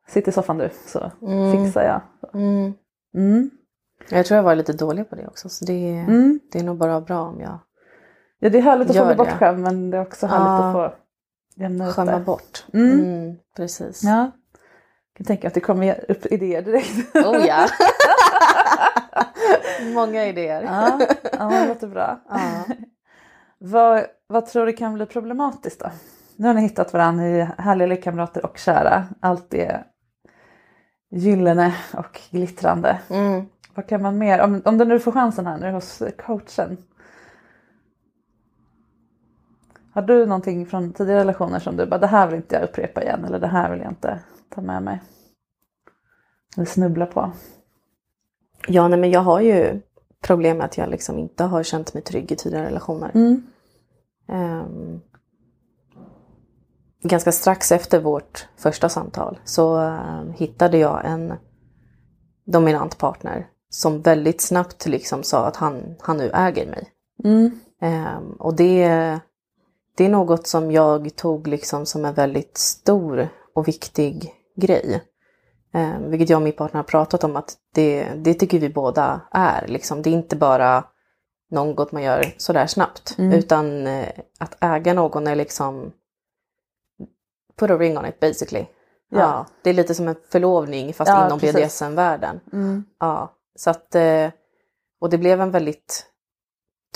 [0.07, 1.11] sitta i soffan du så
[1.51, 2.01] fixar jag.
[2.41, 2.73] Mm.
[3.15, 3.49] Mm.
[4.09, 5.49] Jag tror jag var lite dålig på det också.
[5.49, 6.39] Så det, Mm.
[6.51, 7.59] det är nog bara bra om jag
[8.39, 10.67] Ja det är härligt att få bli bortskämd men det är också härligt Ja.
[10.67, 10.97] att få
[11.61, 12.25] jämna ut skämmer det.
[12.25, 12.65] bort.
[12.73, 12.99] Mm.
[12.99, 14.03] Mm, precis.
[14.03, 14.31] Ja.
[15.13, 17.15] Jag kan tänka att det kommer upp idéer direkt.
[17.15, 17.65] Oh ja.
[19.93, 20.61] Många idéer.
[20.63, 20.99] ja,
[21.39, 22.21] ja, det låter bra.
[22.29, 22.63] Ja.
[23.63, 25.91] Vad, vad tror du kan bli problematiskt då?
[26.35, 29.07] Nu har ni hittat varandra, ni är härliga lekkamrater och kära.
[29.19, 29.83] Allt är
[31.11, 32.99] gyllene och glittrande.
[33.09, 33.45] Mm.
[33.75, 36.77] Vad kan man mer, om, om du nu får chansen här nu hos coachen.
[39.93, 43.03] Har du någonting från tidigare relationer som du bara, det här vill inte jag upprepa
[43.03, 44.19] igen eller det här vill jag inte
[44.49, 45.01] ta med mig?
[46.57, 47.31] Eller snubbla på?
[48.67, 49.81] Ja, nej, men jag har ju
[50.21, 53.11] problem med att jag liksom inte har känt mig trygg i tidigare relationer.
[53.13, 53.43] Mm.
[54.29, 55.01] Ehm,
[57.03, 61.33] ganska strax efter vårt första samtal så ehm, hittade jag en
[62.45, 66.89] dominant partner som väldigt snabbt liksom sa att han, han nu äger mig.
[67.23, 67.59] Mm.
[67.81, 68.87] Ehm, och det,
[69.97, 75.03] det är något som jag tog liksom som en väldigt stor och viktig grej.
[75.73, 79.21] Ehm, vilket jag och min partner har pratat om att det, det tycker vi båda
[79.31, 79.67] är.
[79.67, 80.01] Liksom.
[80.01, 80.83] Det är inte bara
[81.51, 83.15] något man gör sådär snabbt.
[83.17, 85.91] Utan eh, att äga någon är liksom
[87.59, 88.65] put a ring on it basically.
[89.09, 89.19] Ja.
[89.19, 89.45] Ja.
[89.61, 91.39] det är lite som en förlovning fast Ja, inom.
[91.39, 92.39] BDSM-världen.
[92.53, 92.83] Mm.
[92.99, 94.29] Ja, så att, eh,
[95.01, 96.05] och det blev en väldigt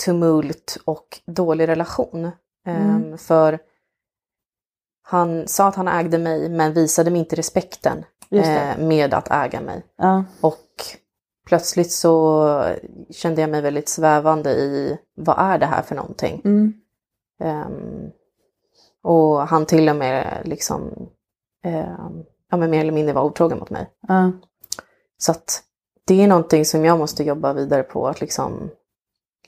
[0.04, 2.30] tumult och dålig relation.
[2.66, 3.58] Ehm, För
[5.08, 9.60] han sa att han ägde mig men visade mig inte respekten eh, med att äga
[9.60, 9.84] mig.
[9.98, 10.24] Ja.
[10.40, 10.64] Och
[11.46, 12.74] plötsligt så
[13.10, 16.42] kände jag mig väldigt svävande i vad är det här för någonting?
[16.44, 16.72] Mm.
[17.40, 18.10] Ehm,
[19.02, 21.08] och han till och med liksom,
[21.64, 23.90] ehm, ja men mer eller mindre var otrogen mot mig.
[24.08, 24.32] Ja.
[25.18, 25.62] Så att
[26.06, 28.70] det är någonting som jag måste jobba vidare på, att liksom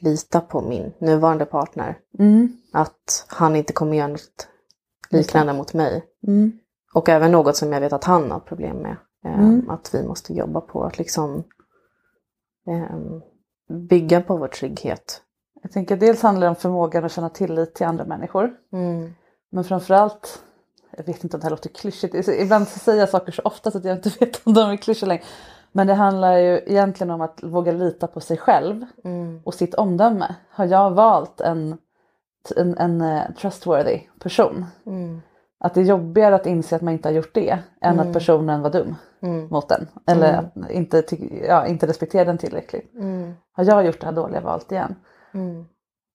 [0.00, 1.98] lita på min nuvarande partner.
[2.18, 2.56] Mm.
[2.72, 4.48] Att han inte kommer göra något
[5.10, 6.04] liknande mot mig.
[6.26, 6.52] Mm.
[6.94, 8.96] Och även något som jag vet att han har problem med.
[9.24, 9.70] Ehm, Mm.
[9.70, 11.44] Att vi måste jobba på att liksom
[12.66, 13.20] ehm,
[13.88, 15.22] bygga på vår trygghet.
[15.62, 18.50] Jag tänker dels handlar det om förmågan att känna tillit till andra människor.
[18.72, 19.14] Mm.
[19.50, 20.42] Men framförallt,
[20.96, 23.70] jag vet inte om det här låter klyschigt, ibland så säger jag saker så ofta
[23.70, 25.22] så att jag inte vet om de är klyschor längre.
[25.72, 29.40] Men det handlar ju egentligen om att våga lita på sig själv Mm.
[29.44, 30.34] och sitt omdöme.
[30.50, 31.78] Har jag valt en,
[32.56, 34.64] en, en eh, trustworthy person?
[34.86, 35.20] Mm.
[35.60, 38.62] Att det är jobbigare att inse att man inte har gjort det än att personen
[38.62, 39.48] var dum Mm.
[39.48, 39.88] mot den.
[40.06, 41.02] Eller att inte,
[41.48, 42.94] ja, inte respektera den tillräckligt.
[42.94, 43.34] Mm.
[43.52, 44.94] Har jag gjort det här dåliga valet igen?
[45.34, 45.64] Mm.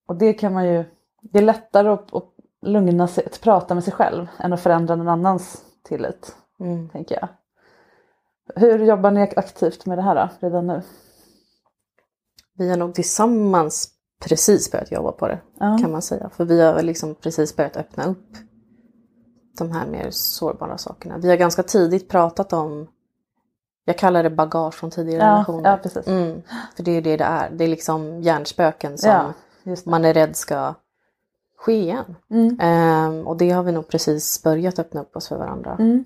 [0.07, 0.83] Och det kan man ju,
[1.21, 2.29] det är lättare att, att
[2.62, 6.89] lugna sig, att prata med sig själv än att förändra någon annans tillit, Mm.
[6.89, 7.29] tänker jag.
[8.55, 10.81] Hur jobbar ni aktivt med det här då, redan nu?
[12.57, 13.89] Vi har nog tillsammans
[14.23, 15.77] precis börjat jobba på det Ja.
[15.81, 16.29] kan man säga.
[16.29, 18.27] För vi har liksom precis börjat öppna upp
[19.57, 21.17] de här mer sårbara sakerna.
[21.17, 22.88] Vi har ganska tidigt pratat om,
[23.86, 25.69] jag kallar det bagage från tidigare Ja, relationer.
[25.69, 26.07] ja, precis.
[26.07, 26.41] Mm,
[26.75, 27.49] för det är det det är.
[27.49, 29.33] Det är liksom hjärnspöken som Ja,
[29.86, 30.73] man är rädd ska
[31.57, 32.15] ske igen.
[32.29, 32.57] Mm.
[32.62, 35.75] Ehm, och det har vi nog precis börjat öppna upp oss för varandra.
[35.79, 36.05] Mm.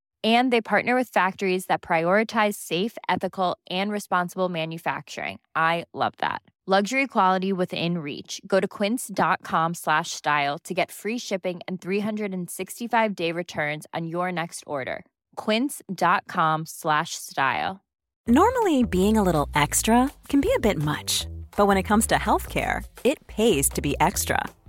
[0.23, 5.39] And they partner with factories that prioritize safe, ethical, and responsible manufacturing.
[5.55, 6.43] I love that.
[6.67, 8.39] Luxury quality within reach.
[8.45, 14.31] Go to quince.com slash style to get free shipping and 365 day returns on your
[14.31, 15.03] next order.
[15.37, 17.81] Quince.com slash style.
[18.27, 21.25] Normally, being a little extra can be a bit much,
[21.57, 24.39] but when it comes to healthcare, it pays to be extra.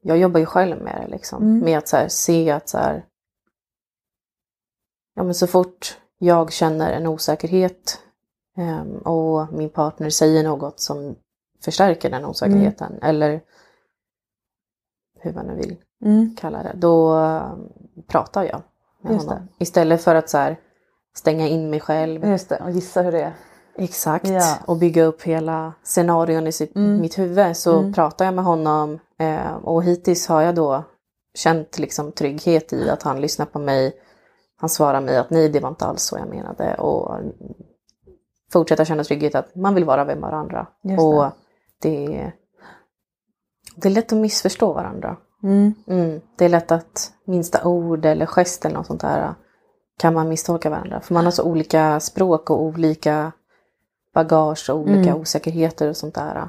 [0.00, 1.42] jag jobbar ju själv med det liksom.
[1.42, 1.58] Mm.
[1.64, 3.06] Med att så här, se att så här,
[5.14, 8.00] ja men så fort jag känner en osäkerhet
[8.56, 11.16] ehm, och min partner säger något som
[11.64, 13.40] förstärker den osäkerheten eller
[15.20, 16.36] hur man nu vill Mm.
[16.36, 17.68] kalla det, då ehm,
[18.06, 18.62] pratar jag
[19.00, 19.48] med Just honom.
[19.58, 20.60] Istället för att så här,
[21.16, 22.24] stänga in mig själv.
[22.24, 23.32] Just det, och gissa hur det är.
[23.76, 24.28] Exakt.
[24.28, 24.56] Ja.
[24.66, 27.00] Och bygga upp hela scenarion i sitt, Mm.
[27.00, 27.56] mitt huvud.
[27.56, 27.92] Så Mm.
[27.92, 30.84] pratar jag med honom eh, och hittills har jag då
[31.34, 33.92] känt liksom trygghet i att han lyssnar på mig.
[34.60, 36.74] Han svarar mig att nej, det var inte alls så jag menade.
[36.74, 37.18] Och
[38.52, 40.66] fortsätta känna trygghet att man vill vara med varandra.
[40.82, 41.02] Just det.
[41.04, 41.30] och
[41.82, 42.32] det,
[43.76, 45.16] det är lätt att missförstå varandra.
[45.42, 45.74] Mm.
[45.86, 46.20] Mm.
[46.36, 49.34] Det är lätt att minsta ord eller gest eller något sånt där
[49.98, 51.00] kan man misstolka varandra.
[51.00, 53.32] För man har så olika språk och olika
[54.14, 55.20] bagage och olika Mm.
[55.20, 56.48] osäkerheter och sånt där.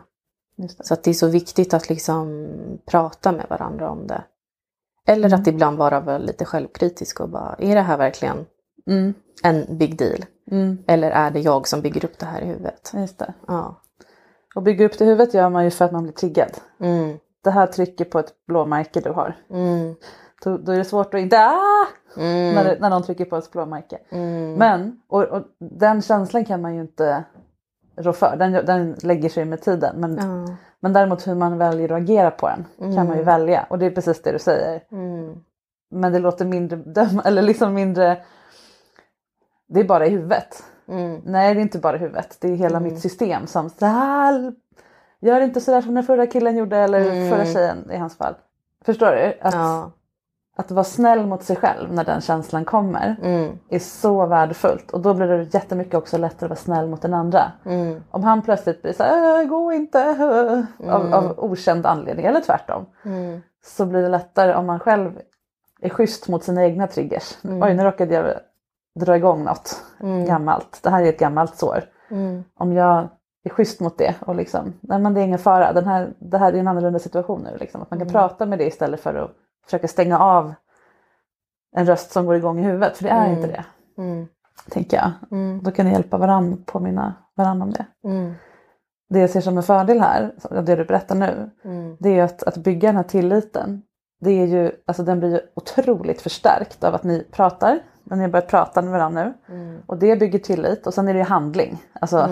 [0.83, 2.47] Så att det är så viktigt att liksom
[2.85, 4.23] prata med varandra om det.
[5.07, 5.39] Eller Mm.
[5.41, 8.45] att ibland vara lite självkritisk och bara, är det här verkligen
[8.87, 9.13] Mm.
[9.43, 10.25] en big deal?
[10.51, 10.77] Mm.
[10.87, 12.91] Eller är det jag som bygger upp det här i huvudet?
[12.95, 13.33] Just det.
[13.47, 13.81] Ja.
[14.55, 16.57] Och bygga upp det i huvudet gör man ju för att man blir triggad.
[16.79, 17.17] Mm.
[17.43, 19.35] Det här trycker på ett blåmärke du har.
[19.49, 19.95] Mm.
[20.43, 21.87] Då, då är det svårt att inte ah!
[22.17, 22.55] Mm.
[22.55, 23.97] när, när någon trycker på ett blåmärke.
[24.09, 24.53] Mm.
[24.53, 27.23] Men, och, och den känslan kan man ju inte
[27.95, 28.35] rå för.
[28.35, 29.95] Den, den lägger sig med tiden.
[29.99, 30.55] Men, Ja.
[30.79, 33.25] men däremot hur man väljer att agera på den kan man ju Mm.
[33.25, 33.65] välja.
[33.69, 34.83] Och det är precis det du säger.
[34.91, 35.35] Mm.
[35.89, 38.21] Men det låter mindre döm eller liksom mindre.
[39.67, 40.63] Det är bara i huvudet.
[40.87, 41.21] Mm.
[41.25, 42.37] Nej det är inte bara i huvudet.
[42.41, 42.93] Det är hela Mm.
[42.93, 44.53] mitt system som så här,
[45.23, 47.29] Gör inte sådär som den förra killen gjorde eller Mm.
[47.29, 48.35] förra tjejen i hans fall.
[48.85, 49.37] Förstår du?
[49.41, 49.91] Att, Ja.
[50.57, 53.59] Att vara snäll mot sig själv när den känslan kommer Mm.
[53.69, 54.91] är så värdefullt.
[54.91, 57.51] Och då blir det jättemycket också lättare att vara snäll mot den andra.
[57.65, 58.03] Mm.
[58.11, 61.13] Om han plötsligt blir så här, "Äh, gå inte, äh", av, Mm.
[61.13, 62.85] av okänd anledning eller tvärtom.
[63.05, 63.41] Mm.
[63.63, 65.11] Så blir det lättare om man själv
[65.81, 67.37] är schysst mot sina egna triggers.
[67.43, 67.63] Mm.
[67.63, 68.25] Oj nu råkade jag
[68.99, 70.25] dra igång något Mm.
[70.25, 70.79] gammalt.
[70.83, 71.83] Det här är ett gammalt sår.
[72.55, 73.07] Om jag
[73.43, 75.73] är schysst mot det och liksom, nej men det är ingen fara.
[75.73, 77.57] Den här, det här är en annorlunda situation nu.
[77.57, 77.81] Liksom.
[77.81, 79.31] Att man kan prata med det istället för att
[79.65, 80.53] försöka stänga av
[81.75, 82.97] en röst som går igång i huvudet.
[82.97, 83.37] För det är Mm.
[83.37, 83.65] inte det,
[83.97, 84.27] Mm.
[84.69, 85.11] tänker jag.
[85.31, 85.63] Mm.
[85.63, 87.85] Då kan ni hjälpa varandra, påminna varandra om det.
[88.03, 88.33] Mm.
[89.09, 91.97] Det jag ser som en fördel här, det du berättar nu, Mm.
[91.99, 93.81] det är att, att bygga den här tilliten.
[94.19, 97.79] Det är ju, alltså den blir ju otroligt förstärkt av att ni pratar.
[98.03, 99.55] När ni har börjat prata med varandra nu.
[99.55, 99.81] Mm.
[99.85, 101.83] Och det bygger tillit och sen är det ju handling.
[102.01, 102.27] Alltså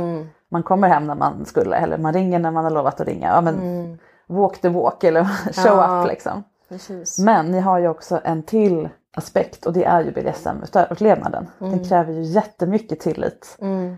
[0.51, 3.27] man kommer hem när man skulle eller man ringer när man har lovat att ringa.
[3.27, 3.99] Ja, men.
[4.27, 6.01] Walk the walk eller show Ja.
[6.01, 6.43] up liksom.
[6.69, 7.19] Precis.
[7.19, 11.49] Men ni har ju också en till aspekt och det är ju BDSM-utlevnaden.
[11.59, 11.83] Den Mm.
[11.83, 13.57] kräver ju jättemycket tillit.
[13.61, 13.95] Mm.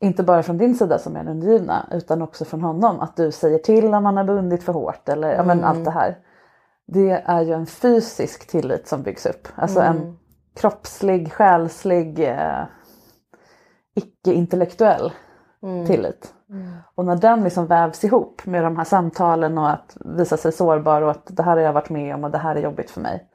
[0.00, 3.00] Inte bara från din sida som är den undergivna utan också från honom.
[3.00, 5.64] Att du säger till om man har bundit för hårt eller ja, men Mm.
[5.70, 6.18] allt det här.
[6.86, 9.48] Det är ju en fysisk tillit som byggs upp.
[9.54, 10.16] Alltså en Mm.
[10.56, 12.64] kroppslig, själslig, eh,
[13.94, 15.12] icke-intellektuell
[15.62, 15.86] Mm.
[15.86, 16.34] tillit.
[16.52, 16.72] Mm.
[16.94, 21.02] Och när den liksom vävs ihop med de här samtalen och att visa sig sårbar
[21.02, 23.00] och att det här har jag varit med om och det här är jobbigt för
[23.00, 23.28] mig.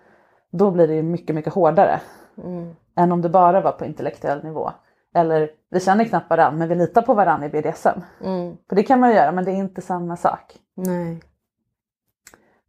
[0.52, 2.00] Då blir det ju mycket, mycket hårdare
[2.44, 2.76] Mm.
[2.96, 4.72] än om det bara var på intellektuell nivå.
[5.14, 8.00] Eller vi känner knappt varandra men vi litar på varandra i BDSM.
[8.24, 8.58] Mm.
[8.70, 10.60] För det kan man ju göra men det är inte samma sak.
[10.74, 11.22] Nej.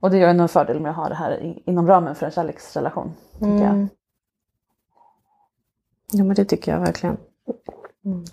[0.01, 3.15] Och det gör en fördel med att ha det här inom ramen för en kärleksrelation.
[3.39, 3.75] Tänker jag.
[3.75, 3.89] Mm.
[6.13, 7.17] Ja men det tycker jag verkligen.
[8.05, 8.25] Mm.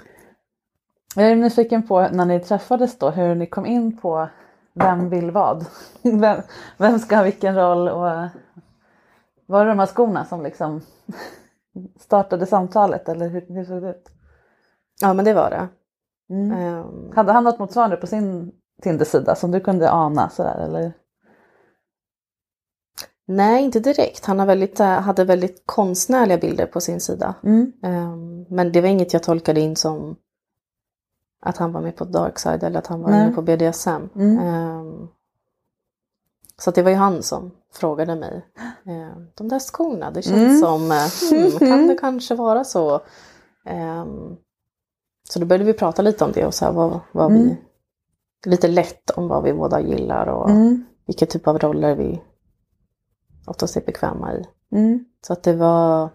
[1.15, 4.29] Jag är nyfiken på när ni träffades då hur ni kom in på
[4.73, 5.65] vem vill vad?
[6.01, 6.41] Vem,
[6.77, 8.29] vem ska ha vilken roll och
[9.45, 10.81] var det de här skorna som liksom
[11.99, 14.09] startade samtalet eller hur, hur såg det ut?
[15.01, 15.67] Ja men det var det.
[16.33, 16.51] Mm.
[16.51, 18.51] Ehm, Hade han något motsvarande på sin
[18.81, 20.93] Tinder-sida som du kunde ana sådär eller?
[23.27, 24.25] nej inte direkt.
[24.25, 27.35] Han har väldigt, eh, hade väldigt konstnärliga bilder på sin sida.
[27.43, 27.71] Mm.
[27.83, 30.15] Ehm, men det var inget jag tolkade in som
[31.45, 33.25] att han var med på dark side eller att han var Nej.
[33.25, 33.89] med på BDSM.
[34.15, 34.39] Mm.
[34.39, 35.07] Ehm,
[36.57, 38.45] så det var ju han som frågade mig.
[38.85, 40.59] Ehm, de där skorna, det känns Mm.
[40.59, 43.01] som, eh, hmm, kan det kanske vara så?
[43.65, 44.35] Ehm,
[45.29, 47.43] så då började vi prata lite om det och så här, vad, vad Mm.
[47.43, 47.57] vi,
[48.49, 50.85] lite lätt om vad vi båda gillar och Mm.
[51.05, 52.21] vilka typ av roller vi
[53.45, 54.45] oftast är bekväma i.
[54.71, 55.05] Mm.
[55.27, 56.09] Så att det var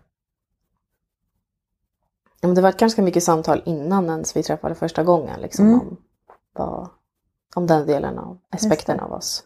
[2.41, 5.41] ja, men Det var ganska mycket samtal innan ens vi träffade första gången.
[5.41, 5.81] Liksom, Mm.
[5.81, 5.97] om,
[6.53, 6.89] vad,
[7.55, 9.45] om den delen av aspekten av oss.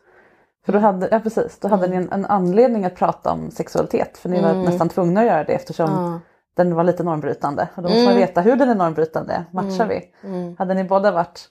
[0.67, 4.19] För då hade, ja precis, då hade ni en, en anledning att prata om sexualitet
[4.19, 4.63] för ni var Mm.
[4.63, 6.21] nästan tvungna att göra det eftersom Ja.
[6.55, 7.69] den var lite normbrytande.
[7.77, 8.17] Och då måste man Mm.
[8.27, 9.89] veta hur den är normbrytande, matchar Mm.
[9.89, 10.29] vi?
[10.29, 10.57] Mm.
[10.59, 11.49] Hade ni båda varit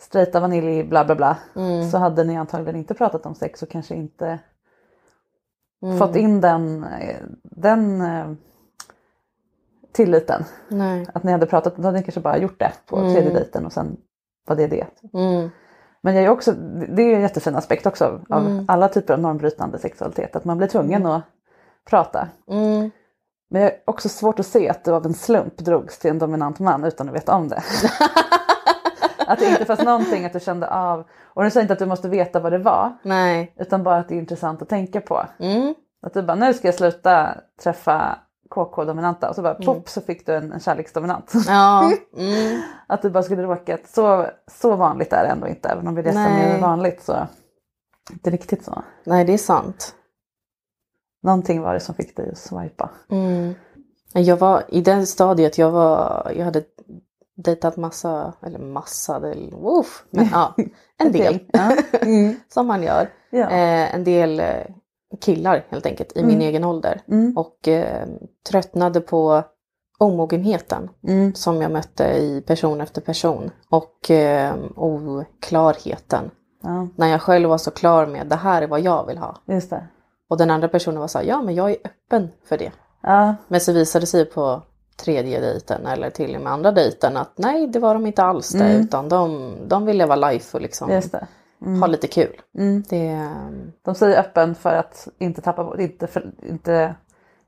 [0.00, 1.90] straighta vanilj bla bla bla Mm.
[1.90, 4.38] så hade ni antagligen inte pratat om sex och kanske inte
[5.82, 5.98] Mm.
[5.98, 8.26] fått in den, eh, den eh,
[9.92, 10.44] tilliten.
[10.68, 11.06] Nej.
[11.14, 13.12] Att ni hade pratat, då hade ni kanske bara gjort det på Mm.
[13.12, 13.96] tredje dejten och sen
[14.48, 14.86] var det det.
[15.14, 15.50] Mm.
[16.00, 16.52] Men jag är också,
[16.88, 18.64] det är en jättefin aspekt också av Mm.
[18.68, 20.36] alla typer av normbrytande sexualitet.
[20.36, 21.22] Att man blir tvungen att
[21.90, 22.28] prata.
[22.50, 22.90] Mm.
[23.50, 26.18] Men jag har också svårt att se att du av en slump drogs till en
[26.18, 27.62] dominant man utan att veta om det.
[29.26, 31.04] att det inte fanns någonting att du kände av.
[31.22, 32.96] Och nu säger inte att du måste veta vad det var.
[33.02, 33.54] Nej.
[33.56, 35.24] Utan bara att det är intressant att tänka på.
[35.38, 35.74] Mm.
[36.02, 37.28] Att du bara, nu ska jag sluta
[37.62, 38.18] träffa
[38.50, 39.66] KK-dominanta och så bara Mm.
[39.66, 41.32] pop så fick du en, en kärleksdominant.
[41.46, 41.92] Ja.
[42.16, 42.62] Mm.
[42.86, 45.68] att du bara skulle råkat, så, så vanligt är det ändå inte.
[45.68, 46.14] Även om vi Nej.
[46.14, 47.26] mer vanligt så
[48.12, 48.82] inte riktigt så.
[49.04, 49.94] Nej, det är sant.
[51.22, 52.90] Någonting var det som fick dig att swipa.
[53.10, 53.54] Mm.
[54.12, 56.62] Jag var i det stadiet, jag, var, jag hade
[57.36, 60.54] dejtat massa, eller massa, det, woof, men ja,
[60.98, 61.38] en del.
[61.52, 61.76] Ja.
[61.92, 62.36] Mm.
[62.48, 63.08] som man gör.
[63.30, 63.50] Ja.
[63.50, 64.64] Eh, en del eh,
[65.20, 66.48] killar helt enkelt i min Mm.
[66.48, 67.00] egen ålder.
[67.08, 67.36] Mm.
[67.36, 68.06] Och eh,
[68.50, 69.42] tröttnade på
[69.98, 71.34] omogenheten Mm.
[71.34, 73.50] som jag mötte i person efter person.
[73.70, 76.30] Och eh, oklarheten.
[76.62, 79.36] Ja, När jag själv var så klar med det här är vad jag vill ha.
[79.46, 79.86] just det.
[80.30, 82.72] Och den andra personen var så här, ja men jag är öppen för det.
[83.02, 84.62] Ja, Men så visade det sig på
[84.96, 88.48] tredje dejten eller till och med andra dejten att nej det var de inte alls
[88.50, 88.80] det Mm.
[88.80, 90.90] utan de, de ville leva life och liksom
[91.58, 91.78] det.
[91.80, 92.40] ha lite kul.
[92.58, 92.82] Mm.
[92.88, 93.28] Det,
[93.84, 96.94] De säger öppen för att inte tappa inte, för, inte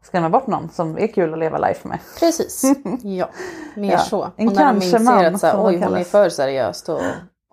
[0.03, 1.99] skrämma bort någon som är kul att leva life med.
[2.21, 2.63] precis,
[3.03, 3.29] ja.
[3.77, 3.99] Mer Ja.
[3.99, 4.31] så.
[4.37, 7.01] En och när de inser man, att så här, oj hon är för seriöst och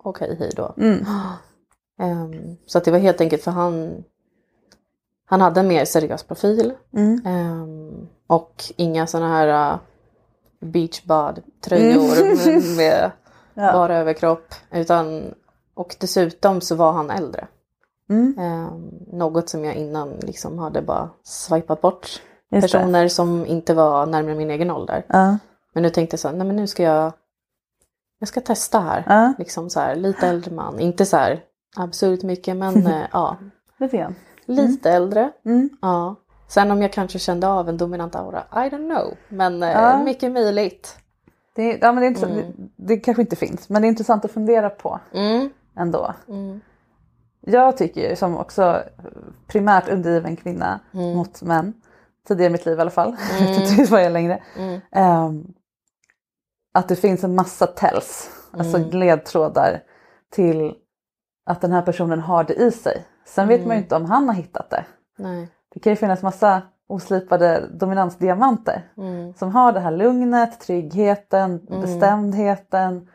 [0.02, 0.74] okej hej då.
[0.76, 1.04] Mm.
[2.00, 4.04] Ehm, så att det var helt enkelt för han
[5.30, 6.72] han hade en mer seriös profil.
[6.96, 7.22] Mm.
[7.26, 9.78] Ehm, och inga sådana här uh,
[10.60, 13.10] beachbad-tröjor med, med
[13.54, 13.66] Mm.
[13.66, 13.72] Ja.
[13.72, 14.54] bara överkropp.
[14.70, 15.34] Utan,
[15.78, 17.46] och dessutom så var han äldre.
[18.10, 18.34] Mm.
[18.38, 22.02] Ehm, något som jag innan liksom hade bara swipat bort.
[22.02, 22.60] Just det.
[22.60, 25.04] Personer som inte var närmare min egen ålder.
[25.08, 25.38] Ja.
[25.74, 27.12] Men nu tänkte jag så här, nej men nu ska jag
[28.18, 29.04] jag ska testa här.
[29.06, 29.32] Ja.
[29.38, 30.80] Liksom så här, lite äldre man.
[30.80, 31.40] Inte så här
[31.76, 33.36] absurt mycket men eh, ja,
[33.78, 34.14] Lite grann.
[34.46, 35.30] lite äldre.
[35.44, 35.70] Mm.
[35.82, 36.16] Ja.
[36.48, 39.14] Sen om jag kanske kände av en dominant aura, I don't know.
[39.28, 40.98] Men eh, mycket möjligt.
[41.54, 42.26] Det, ja, men det, är.
[42.26, 42.36] Mm.
[42.36, 45.50] det, det kanske inte finns men det är intressant att fundera på Mm.
[45.78, 46.14] Ändå.
[46.28, 46.60] Mm.
[47.40, 48.82] Jag tycker ju som också
[49.46, 51.16] primärt undergiven kvinna Mm.
[51.16, 51.72] mot män,
[52.28, 54.80] tidigare i mitt liv i alla fall, riktigt vad jag är längre, Mm.
[54.92, 55.46] ehm,
[56.74, 58.90] att det finns en massa tells, alltså Mm.
[58.90, 59.82] ledtrådar
[60.30, 60.74] till
[61.46, 63.04] att den här personen har det i sig.
[63.26, 64.84] Sen vet man ju inte om han har hittat det.
[65.18, 65.48] Nej.
[65.74, 69.34] Det kan ju finnas massa oslipade dominansdiamanter Mm.
[69.34, 73.08] som har det här lugnet, tryggheten, bestämdheten,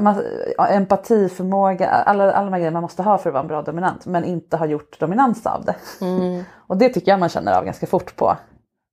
[0.00, 0.22] man,
[0.70, 4.06] empatiförmåga, alla, alla de här grejer man måste ha för att vara en bra dominant
[4.06, 5.76] men inte har gjort dominans av det.
[6.00, 6.44] Mm.
[6.66, 8.36] Och det tycker jag man känner av ganska fort på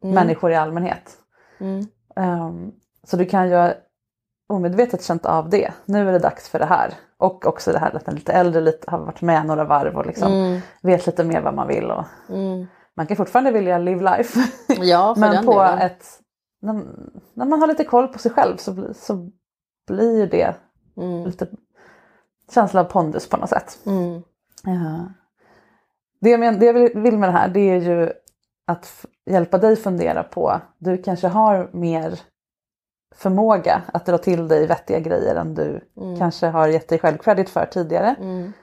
[0.03, 1.17] människor i allmänhet.
[1.59, 1.85] Mm.
[2.15, 2.71] Ehm,
[3.03, 3.73] så du kan ju
[4.49, 5.73] omedvetet känt av det.
[5.85, 6.93] Nu är det dags för det här.
[7.17, 10.05] Och också det här att den lite äldre lite, har varit med några varv och
[10.05, 10.59] liksom Mm.
[10.81, 11.91] vet lite mer vad man vill.
[11.91, 12.67] Och Mm.
[12.97, 14.39] man kan fortfarande vilja live life.
[14.83, 15.79] Ja, men på delen.
[15.79, 16.05] ett,
[16.61, 16.73] när,
[17.33, 19.29] när man har lite koll på sig själv så, så
[19.87, 20.55] blir det
[20.97, 21.25] Mm.
[21.25, 21.47] lite
[22.53, 23.79] känsla av pondus på något sätt.
[23.85, 24.21] Mm.
[24.63, 25.05] Ja.
[26.19, 28.11] Det, jag men, det jag vill med det här det är ju
[28.65, 32.19] att hjälpa dig fundera på, du kanske har mer
[33.15, 35.81] förmåga att dra till dig vettiga grejer än du
[36.19, 38.15] kanske har gett dig själv credit för tidigare.
[38.19, 38.53] Mm.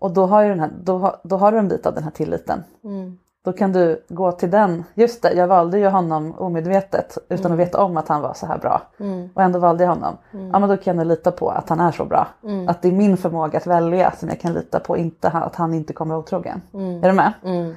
[0.00, 2.64] Och då har, den här, då, då har du en bit av den här tilliten.
[2.84, 3.18] Mm.
[3.46, 7.58] Då kan du gå till den, just det, jag valde ju honom omedvetet utan att
[7.58, 8.82] veta om att han var så här bra.
[9.00, 9.30] Mm.
[9.34, 10.16] Och ändå valde jag honom.
[10.52, 12.28] Ja men då kan jag lita på att han är så bra.
[12.42, 12.68] Mm.
[12.68, 15.74] Att det är min förmåga att välja som jag kan lita på, inte att han
[15.74, 16.62] inte kommer vara otrogen.
[16.72, 17.32] Är du med?
[17.44, 17.76] Mm.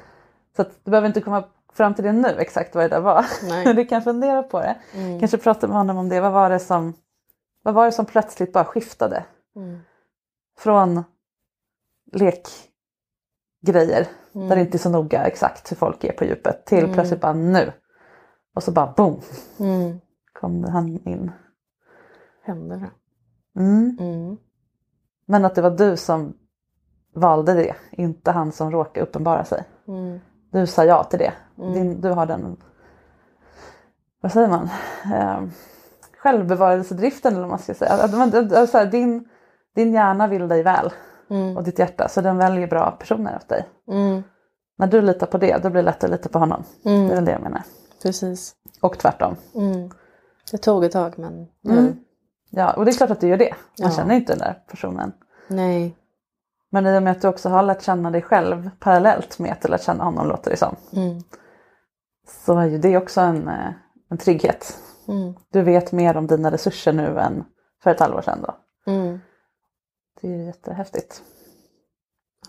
[0.55, 1.43] Så att du behöver inte komma
[1.73, 3.25] fram till det nu exakt vad det där var.
[3.65, 4.75] Men du kan fundera på det.
[4.93, 5.19] Mm.
[5.19, 6.21] Kanske prata med honom om det.
[6.21, 6.93] Vad var det som,
[7.63, 9.23] vad var det som plötsligt bara skiftade?
[9.55, 9.79] Mm.
[10.59, 11.03] Från
[12.11, 14.47] lekgrejer Mm.
[14.49, 17.33] där det inte är så noga exakt hur folk är på djupet till plötsligt bara
[17.33, 17.71] nu.
[18.55, 19.21] Och så bara boom
[19.59, 19.99] Mm.
[20.33, 21.31] kom han in.
[22.43, 22.89] Hände det?
[23.61, 23.97] Mm.
[23.99, 24.37] Mm.
[25.25, 26.33] Men att det var du som
[27.15, 29.63] valde det, inte han som råkade uppenbara sig.
[29.87, 30.19] Mm.
[30.51, 31.33] Du sa ja till det.
[31.55, 32.57] Din, du har den,
[34.21, 34.69] vad säger man,
[35.13, 35.41] eh,
[36.17, 37.91] självbevarelsedriften eller vad man ska säga.
[37.93, 38.13] Att
[38.53, 39.29] att- att din,
[39.75, 40.93] din hjärna vill dig väl
[41.29, 41.57] Mm.
[41.57, 43.65] och ditt hjärta så den väljer bra personer åt dig.
[43.91, 44.23] Mm.
[44.77, 46.63] När du litar på det då blir det lättare att lita på honom.
[46.85, 47.07] Mm.
[47.07, 47.61] Det är väl det jag menar.
[48.03, 48.55] Precis.
[48.81, 49.35] Och tvärtom.
[49.55, 49.89] Mm.
[50.51, 51.73] Det tog ett tag men nu.
[51.79, 51.95] Mm.
[52.49, 53.53] Ja och det är klart att du gör det.
[53.81, 53.95] Man Ja.
[53.95, 55.11] känner inte den där personen.
[55.47, 55.95] Nej.
[56.71, 59.61] Men i och med att du också har lärt känna dig själv parallellt med att
[59.61, 60.75] du lärt känna honom låter det som.
[60.95, 61.19] Mm.
[62.45, 63.71] Så är ju det också en, eh,
[64.09, 64.77] en trygghet.
[65.51, 67.43] Du vet mer om dina resurser nu än
[67.83, 68.55] för ett halvår sedan då.
[68.91, 69.19] Mm.
[70.21, 71.23] Det är jättehäftigt.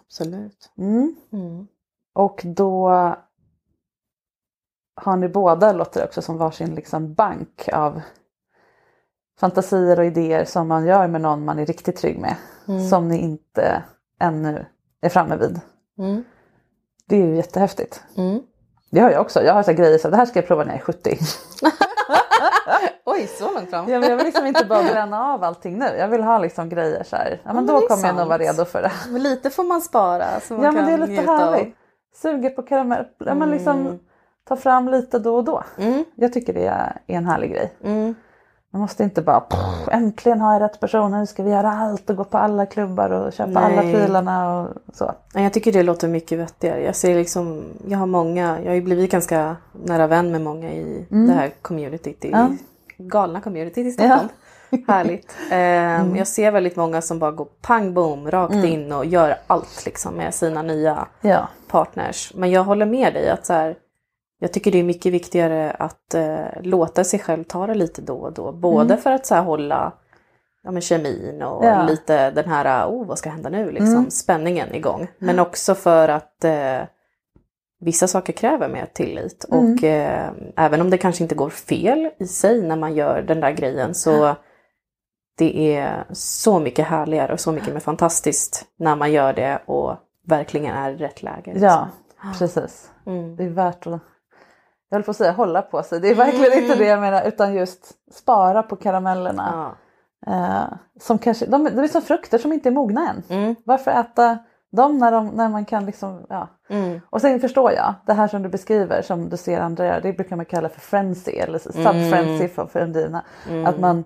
[0.00, 0.70] Absolut.
[0.78, 1.16] Mm.
[1.32, 1.66] Mm.
[2.12, 2.90] Och då
[4.94, 8.00] har ni båda, låter det också som varsin liksom bank av
[9.40, 12.36] fantasier och idéer som man gör med någon man är riktigt trygg med.
[12.68, 12.88] Mm.
[12.88, 13.82] Som ni inte
[14.18, 14.66] ännu
[15.00, 15.60] är framme vid.
[15.98, 16.24] Mm.
[17.06, 18.02] Det är ju jättehäftigt.
[18.16, 18.42] Mm.
[18.90, 19.42] Det har jag också.
[19.42, 21.18] Jag har så grejer så det här ska jag prova när jag är 70.
[23.12, 23.88] Oj, så långt fram.
[23.88, 25.86] Ja, men jag vill liksom inte bara bränna av allting nu.
[25.98, 27.40] Jag vill ha liksom grejer så här.
[27.44, 28.92] Ja, men men då kommer jag nog vara redo för det.
[29.11, 30.24] Men lite får man spara.
[30.42, 31.52] Så man Ja men kan det är lite njuta av.
[31.52, 31.74] härligt.
[32.22, 33.04] Suger på karamell.
[33.18, 33.98] Ja, men liksom
[34.48, 35.62] ta fram lite då och då.
[35.78, 36.04] Mm.
[36.14, 37.72] Jag tycker det är en härlig grej.
[37.84, 38.14] Mm.
[38.72, 42.11] Man måste inte bara "Pff, äntligen har jag rätt person, nu ska vi göra allt
[42.11, 43.94] och gå på alla klubbar och köpa alla Nej.
[43.94, 45.12] prylarna och så.
[45.34, 46.82] Nej, Jag tycker det låter mycket vettigare.
[46.84, 50.70] Jag ser liksom, jag har många, jag har ju blivit ganska nära vän med många
[50.72, 52.48] i det här communityt, i Ja.
[53.09, 54.28] Galna communityt i Stockholm.
[54.88, 55.36] Härligt.
[55.51, 59.82] Ehm, Jag ser väldigt många som bara går pang bom rakt in och gör allt
[59.86, 61.48] liksom med sina nya Ja.
[61.68, 62.32] partners.
[62.34, 63.76] Men jag håller med dig att så här,
[64.38, 68.14] jag tycker det är mycket viktigare att eh, låta sig själv ta det lite då
[68.16, 68.53] och då.
[68.53, 69.92] Både för att så här, hålla
[70.62, 71.82] ja, men kemin och Ja.
[71.82, 75.09] lite den här, oh vad ska hända nu, liksom, spänningen igång.
[75.18, 76.78] Men också för att eh,
[77.81, 79.45] vissa saker kräver mer tillit.
[79.45, 83.41] Och eh, även om det kanske inte går fel i sig när man gör den
[83.41, 84.37] där grejen så
[85.39, 89.97] det är så mycket härligare och så mycket mer fantastiskt när man gör det och
[90.26, 91.53] verkligen är i rätt läge.
[91.53, 91.62] liksom.
[91.62, 91.89] Ja,
[92.39, 92.91] precis.
[93.07, 93.37] Mm.
[93.37, 94.01] Det är värt att,
[94.89, 97.28] jag höll på att säga hålla på sig, det är verkligen inte det jag menar
[97.28, 99.76] utan just spara på karamellerna.
[100.26, 100.33] Ja.
[100.33, 103.22] Eh, som kanske, de, det är som frukter som inte är mogna än.
[103.39, 103.55] Mm.
[103.64, 104.39] Varför äta
[104.70, 106.48] dem när, de, när man kan liksom, ja.
[106.68, 107.00] Mm.
[107.10, 110.12] Och sen förstår jag, det här som du beskriver som du ser andra göra, det
[110.12, 113.24] brukar man kalla för frenzy eller sub-frenzy för, för Undina.
[113.66, 114.04] Att man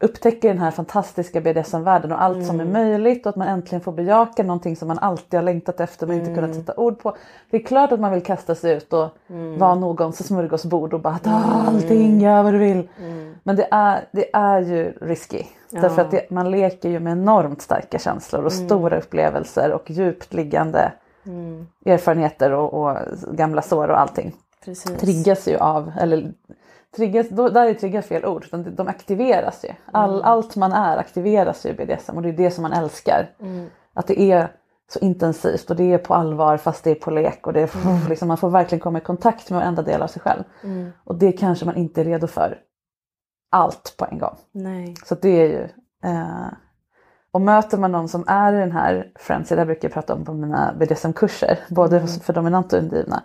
[0.00, 3.92] upptäcker den här fantastiska BDSM-världen och allt som är möjligt och att man äntligen får
[3.92, 7.16] bejaka någonting som man alltid har längtat efter men inte kunnat sätta ord på.
[7.50, 9.08] Det är klart att man vill kasta sig ut och
[9.58, 11.30] vara någons smörgåsbord och bara ta
[11.66, 12.88] allting, gör vad du vill.
[13.42, 15.42] Men det är, det är ju risky.
[15.70, 20.34] Därför att det, man leker ju med enormt starka känslor och stora upplevelser och djupt
[20.34, 20.92] liggande
[21.84, 22.96] erfarenheter och, och
[23.32, 24.32] gamla sår och allting.
[24.64, 25.00] Precis.
[25.00, 26.32] triggas ju av, eller
[26.96, 29.68] triggas, då, där är trigga fel ord, utan de- aktiveras ju.
[29.92, 33.30] All, Allt man är aktiveras ju i BDSM och det är det som man älskar.
[33.94, 34.48] Att det är
[34.92, 38.08] så intensivt och det är på allvar fast det är på lek och det är,
[38.08, 40.42] liksom, man får verkligen komma i kontakt med varenda del av sig själv.
[41.04, 42.58] Och det kanske man inte är redo för
[43.50, 44.36] allt på en gång.
[44.52, 44.94] Nej.
[45.04, 45.62] Så det är ju
[46.10, 46.46] eh,
[47.36, 50.14] och möter man någon som är i den här frenzy, det här brukar jag prata
[50.14, 53.22] om på mina BDSM-kurser, både för dominanta och undgivna.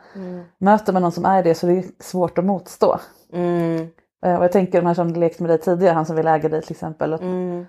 [0.58, 3.00] Möter man någon som är i det så det är svårt att motstå.
[3.34, 3.88] Mm.
[4.26, 6.50] Eh, Och jag tänker de här som lekt med dig tidigare, han som vill äga
[6.50, 7.14] dig till exempel.
[7.14, 7.66] Mm.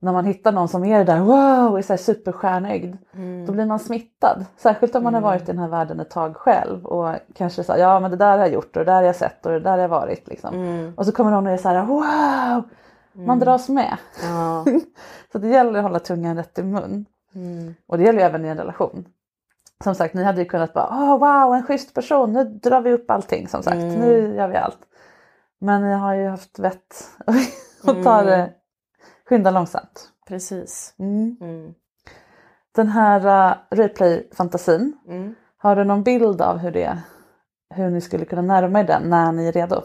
[0.00, 2.96] När man hittar någon som är det där wow, är så här superstjärnögd.
[3.14, 3.46] Mm.
[3.46, 4.44] Då blir man smittad.
[4.56, 6.86] Särskilt om man har varit i den här världen ett tag själv.
[6.86, 9.16] Och kanske så ja men det där har jag gjort och det där har jag
[9.16, 10.28] sett och det där har jag varit.
[10.28, 10.54] Liksom.
[10.54, 10.92] Mm.
[10.96, 12.62] Och så kommer någon och är så här wow.
[13.26, 13.96] Man dras med.
[14.22, 14.64] Ja.
[15.34, 17.06] Så det gäller att hålla tungan rätt i mun.
[17.34, 17.74] Mm.
[17.86, 19.08] Och det gäller ju även i en relation.
[19.84, 22.92] Som sagt, ni hade ju kunnat bara, oh, wow, en schysst person, nu drar vi
[22.92, 24.78] upp allting som sagt, nu gör vi allt.
[25.58, 27.10] Men jag har ju haft vett
[27.82, 28.52] och tar det,
[29.28, 30.10] skynda långsamt.
[30.26, 30.94] Precis.
[30.98, 31.36] Mm.
[31.40, 31.74] Mm.
[32.74, 35.34] Den här uh, replay-fantasin, Mm.
[35.56, 37.02] har du någon bild av hur, det,
[37.74, 39.82] hur ni skulle kunna närma er den när ni är redo?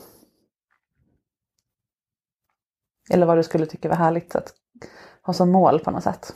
[3.12, 4.54] Eller vad du skulle tycka var härligt att
[5.26, 6.36] ha som mål på något sätt?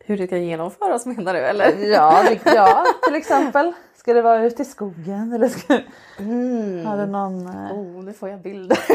[0.00, 1.72] Hur det ska genomföras menar du eller?
[1.92, 3.72] Ja, det, ja till exempel.
[3.96, 5.80] Ska det vara ute i skogen eller ska,
[6.18, 6.86] Mm.
[6.86, 7.46] har du någon...
[7.46, 8.78] eh, Oh, nu får jag bilder.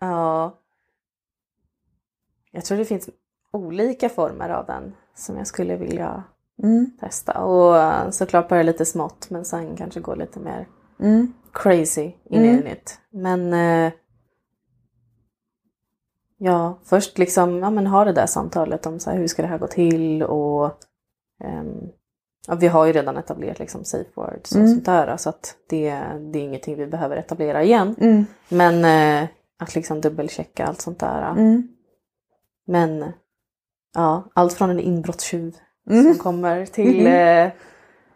[0.00, 0.56] ja.
[2.50, 3.08] Jag tror det finns
[3.52, 6.22] olika former av den som jag skulle vilja
[6.62, 7.44] Mm, testa.
[7.44, 10.68] Och eh, såklart börja lite smått men sen kanske gå lite mer
[11.00, 12.58] mm, crazy in Mm.
[12.58, 12.98] i det.
[13.10, 13.92] Men eh,
[16.42, 19.48] ja, först liksom ja, men ha det där samtalet om så här, hur ska det
[19.48, 20.64] här gå till och
[21.44, 21.88] ehm,
[22.48, 24.68] ja, vi har ju redan etablerat liksom safe words och Mm.
[24.72, 25.90] sånt där så att det,
[26.32, 27.94] det är ingenting vi behöver etablera igen.
[28.00, 28.84] mm, Men
[29.24, 29.28] eh,
[29.58, 31.30] att liksom dubbelchecka allt sånt där.
[31.30, 31.68] mm,
[32.66, 33.12] Men
[33.94, 35.56] ja, allt från en inbrottstjuv
[35.90, 36.04] Mm.
[36.04, 37.48] som kommer till eh,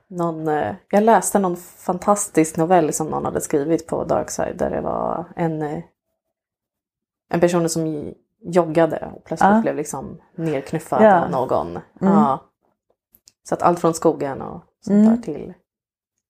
[0.08, 0.48] någon...
[0.48, 5.24] Eh, jag läste någon fantastisk novell som någon hade skrivit på Darkside där det var
[5.36, 5.78] en, eh,
[7.34, 9.60] en person som joggade och plötsligt Ja.
[9.60, 11.24] blev liksom nerknuffad Ja.
[11.24, 11.78] av någon.
[12.00, 12.38] Ja.
[13.48, 15.16] Så att allt från skogen och sånt Mm.
[15.16, 15.54] där till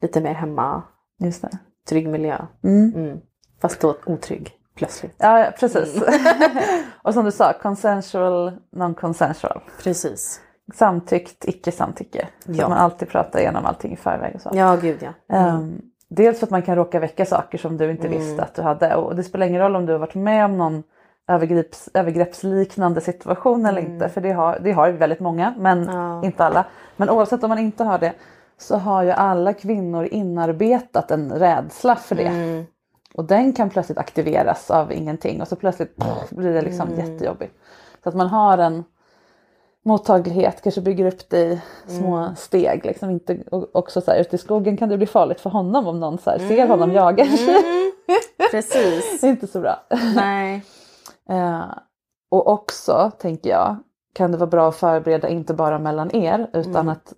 [0.03, 0.83] lite mer hemma,
[1.19, 1.59] just det.
[1.89, 2.39] trygg miljö.
[2.65, 2.93] Mm.
[2.95, 3.19] Mm.
[3.63, 5.15] Fast då otrygg plötsligt.
[5.19, 6.03] Ja, precis.
[7.03, 9.61] och som du sa, consensual, non-consensual.
[9.83, 10.41] Precis.
[10.75, 12.29] samtyckt, icke samtycke.
[12.47, 12.63] Så Ja.
[12.65, 14.51] att man alltid pratar igenom allting i förväg och så.
[14.53, 15.37] Ja, gud ja.
[15.37, 18.19] Ehm, dels för att man kan råka väcka saker som du inte Mm.
[18.19, 20.59] visste att du hade och det spelar ingen roll om du har varit med om
[20.59, 20.83] någon
[21.29, 25.95] övergreps, övergreppsliknande situation eller inte för det har, det har väldigt många men Mm.
[25.97, 26.25] Ja.
[26.25, 26.65] inte alla.
[26.97, 28.13] Men oavsett om man inte har det
[28.59, 32.23] så har ju alla kvinnor inarbetat en rädsla för det.
[32.27, 32.65] Mm.
[33.15, 36.99] Och den kan plötsligt aktiveras av ingenting och så plötsligt pff, blir det liksom Mm.
[37.13, 37.55] jättejobbigt.
[38.03, 38.85] Så att man har en
[39.85, 42.37] mottaglighet, kanske bygger upp det i små Mm.
[42.37, 42.85] steg.
[42.85, 45.87] Liksom inte, och också så här, ute i skogen kan det bli farligt för honom
[45.87, 46.49] om någon så här, Mm.
[46.49, 47.25] ser honom jaga.
[48.51, 49.21] Precis.
[49.21, 49.81] det är inte så bra.
[50.17, 50.63] Nej.
[51.31, 51.65] Eh,
[52.31, 53.77] och också tänker jag
[54.15, 56.89] kan det vara bra att förbereda inte bara mellan er utan Mm.
[56.89, 57.13] att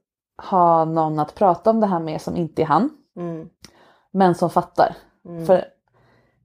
[0.50, 3.48] ha någon att prata om det här med som inte är han Mm.
[4.12, 4.96] men som fattar.
[5.24, 5.46] Mm.
[5.46, 5.64] För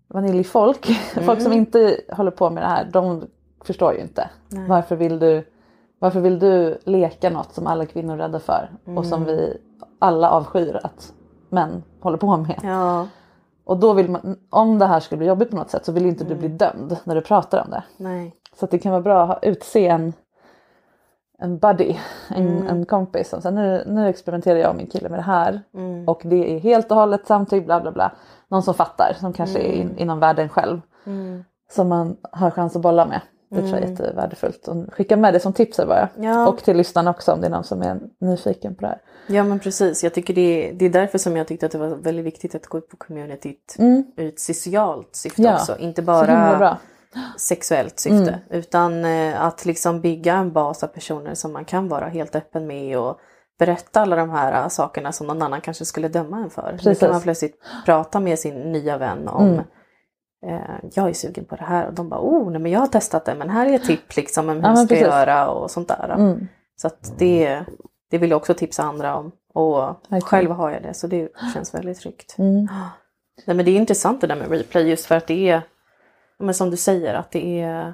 [0.08, 0.86] vaniljfolk,
[1.26, 3.28] folk som inte håller på med det här, de
[3.64, 4.30] förstår ju inte.
[4.50, 4.68] Nej.
[4.68, 5.52] Varför vill, du,
[6.00, 9.04] varför vill du leka något som alla kvinnor är rädda för och Mm.
[9.04, 9.58] som vi
[10.00, 11.14] alla avskyr att
[11.50, 12.60] män håller på med.
[12.64, 13.08] Ja,
[13.72, 16.06] Och då vill man, om det här skulle bli jobbigt på något sätt så vill
[16.06, 16.40] inte du Mm.
[16.40, 17.84] bli dömd när du pratar om det.
[17.98, 18.36] nej.
[18.60, 20.14] Så det kan vara bra att ha- utse en,
[21.40, 21.96] en buddy,
[22.30, 22.68] en, Mm.
[22.68, 26.08] en kompis som säger nu, nu experimenterar jag och min kille med det här Mm.
[26.10, 28.12] och det är helt och hållet samtycke bla bla bla.
[28.48, 31.44] Någon som fattar som kanske är in, inom världen själv Mm.
[31.72, 33.22] som man har chans att bolla med.
[33.52, 34.68] Det tror jag är jättevärdefullt.
[34.68, 36.10] Och skicka med det som tips här bara.
[36.16, 36.48] Ja.
[36.48, 39.02] Och till lyssnarna också om det är någon som är nyfiken på det här.
[39.28, 41.78] Ja men precis, jag tycker det är, det är därför som jag tyckte att det
[41.78, 44.04] var väldigt viktigt att gå upp på communityt Mm.
[44.18, 45.78] ur ett socialt syfte Ja, också.
[45.78, 46.78] Inte bara
[47.38, 48.16] sexuellt syfte.
[48.32, 48.40] Mm.
[48.50, 52.68] Utan eh, att liksom bygga en bas av personer som man kan vara helt öppen
[52.68, 53.20] med och
[53.60, 56.72] berätta alla de här eh, sakerna som någon annan kanske skulle döma en för.
[56.72, 57.00] Nu Precis.
[57.00, 59.64] kan man plötsligt prata med sin nya vän om Mm.
[60.48, 62.88] Eh, jag är sugen på det här och de bara oh nej men jag har
[62.88, 65.08] testat det men här är ett tips liksom om hur Ja, ska precis.
[65.08, 66.10] göra och sånt där.
[66.18, 66.48] Mm.
[66.76, 67.60] Så att det,
[68.12, 69.32] det vill jag också tipsa andra om.
[69.54, 70.22] Och Verkligen.
[70.22, 72.36] själv har jag det så det känns väldigt tryggt.
[72.38, 72.68] Mm.
[73.46, 75.62] Nej, men det är intressant det där med replay just för att det är,
[76.40, 77.94] men som du säger, att det är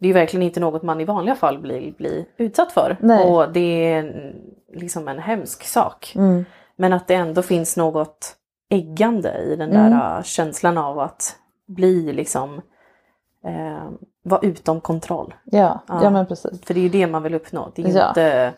[0.00, 2.96] det är verkligen inte något man i vanliga fall blir, blir utsatt för.
[3.00, 3.24] Nej.
[3.30, 4.32] Och det är
[4.74, 6.12] liksom en hemsk sak.
[6.16, 6.44] Mm.
[6.76, 8.36] Men att det ändå finns något
[8.70, 9.90] äggande i den Mm.
[9.90, 11.36] där äh, känslan av att
[11.74, 12.54] bli liksom
[13.44, 13.90] eh,
[14.22, 15.34] vara utom kontroll.
[15.44, 16.00] Ja, Ja.
[16.02, 16.10] ja.
[16.10, 16.64] men precis.
[16.66, 17.72] För det är ju det man vill uppnå.
[17.74, 18.08] Det är ju Ja.
[18.08, 18.52] inte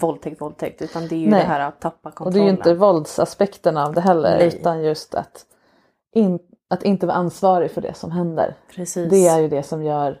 [0.00, 1.40] våldtäkt, våldtäkt utan det är ju Nej.
[1.40, 2.32] det här att tappa Och kontrollen.
[2.34, 4.46] det är ju inte våldsaspekten av det heller Nej.
[4.46, 5.46] utan just att,
[6.14, 8.54] in, att inte vara ansvarig för det som händer.
[8.74, 9.10] Precis.
[9.10, 10.20] Det är ju det som gör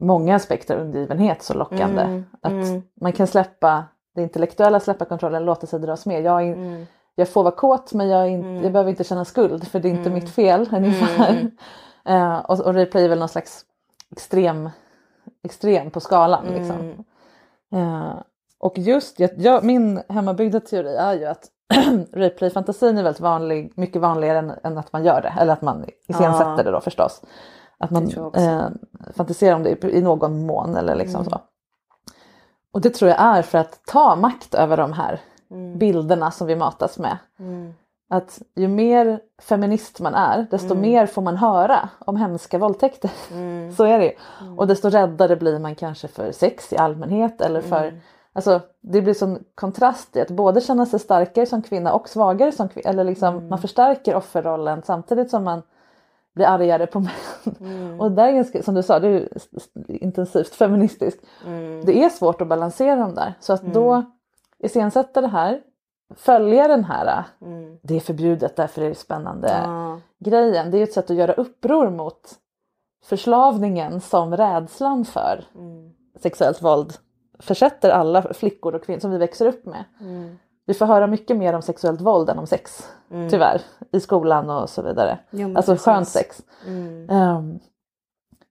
[0.00, 2.02] många aspekter av undergivenhet så lockande.
[2.02, 2.82] Mm, Att mm.
[3.00, 3.84] man kan släppa
[4.14, 6.22] det intellektuella, släppa kontrollen, låta sig dras med.
[6.22, 6.86] Jag, in- Mm.
[7.14, 8.62] Jag får vara kåt men jag, in, Mm.
[8.62, 10.14] jag behöver inte känna skuld för det är inte Mm.
[10.14, 11.30] mitt fel ungefär.
[11.30, 11.50] Mm.
[12.04, 13.64] Eh, och, och replay är väl någon slags
[14.12, 14.70] extrem,
[15.44, 16.44] extrem på skalan.
[16.44, 17.04] Liksom.
[17.72, 18.02] Mm.
[18.02, 18.14] Eh,
[18.58, 21.48] och just jag, jag, min hemmabyggda teori är ju att
[22.12, 25.34] replay-fantasin är väldigt vanlig, mycket vanligare än, än att man gör det.
[25.40, 26.62] Eller att man iscensätter Ja.
[26.62, 27.22] det då förstås.
[27.78, 28.66] Att man eh,
[29.16, 31.30] fantiserar om det i, i någon mån eller liksom Mm.
[31.30, 31.40] så.
[32.72, 35.20] Och det tror jag är för att ta makt över de här
[35.50, 35.78] Mm.
[35.78, 37.18] bilderna som vi matas med.
[37.38, 37.74] Mm.
[38.08, 40.80] Att ju mer feminist man är desto Mm.
[40.80, 43.10] mer får man höra om hemska våldtäkter.
[43.32, 43.72] Mm.
[43.76, 44.12] Så är det ju.
[44.56, 48.00] Och desto räddare blir man kanske för sex i allmänhet eller för Mm.
[48.36, 52.52] Alltså det blir sån kontrast i att både känna sig starkare som kvinna och svagare
[52.52, 52.90] som kvinna.
[52.90, 53.48] Eller liksom Mm.
[53.48, 55.62] man förstärker offerrollen samtidigt som man
[56.34, 57.10] blir argare på män.
[57.60, 58.00] Mm.
[58.00, 59.28] Och där är ganska, som du sa, det är
[59.88, 61.24] intensivt feministiskt.
[61.46, 61.84] Mm.
[61.84, 63.34] Det är svårt att balansera dem där.
[63.40, 64.02] Så att då
[64.64, 65.60] iscensätta det här,
[66.16, 67.78] följa den här, Mm.
[67.82, 70.00] det är förbjudet därför är det spännande Ja.
[70.18, 70.70] grejen.
[70.70, 72.20] Det är ett sätt att göra uppror mot
[73.04, 75.90] förslavningen som rädslan för Mm.
[76.22, 76.92] sexuellt våld
[77.38, 79.84] försätter alla flickor och kvinnor som vi växer upp med.
[80.00, 80.38] Mm.
[80.66, 83.30] Vi får höra mycket mer om sexuellt våld än om sex, Mm.
[83.30, 83.60] tyvärr,
[83.92, 85.18] i skolan och så vidare.
[85.30, 85.84] Men Alltså precis.
[85.84, 86.42] skönt sex.
[87.10, 87.58] Ehm,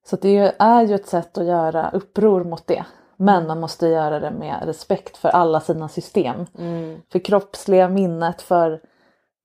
[0.06, 2.86] så det är ju ett sätt att göra uppror mot det.
[3.18, 6.46] Men man måste göra det med respekt för alla sina system.
[6.58, 7.02] Mm.
[7.12, 8.82] För kroppsliga minnet, för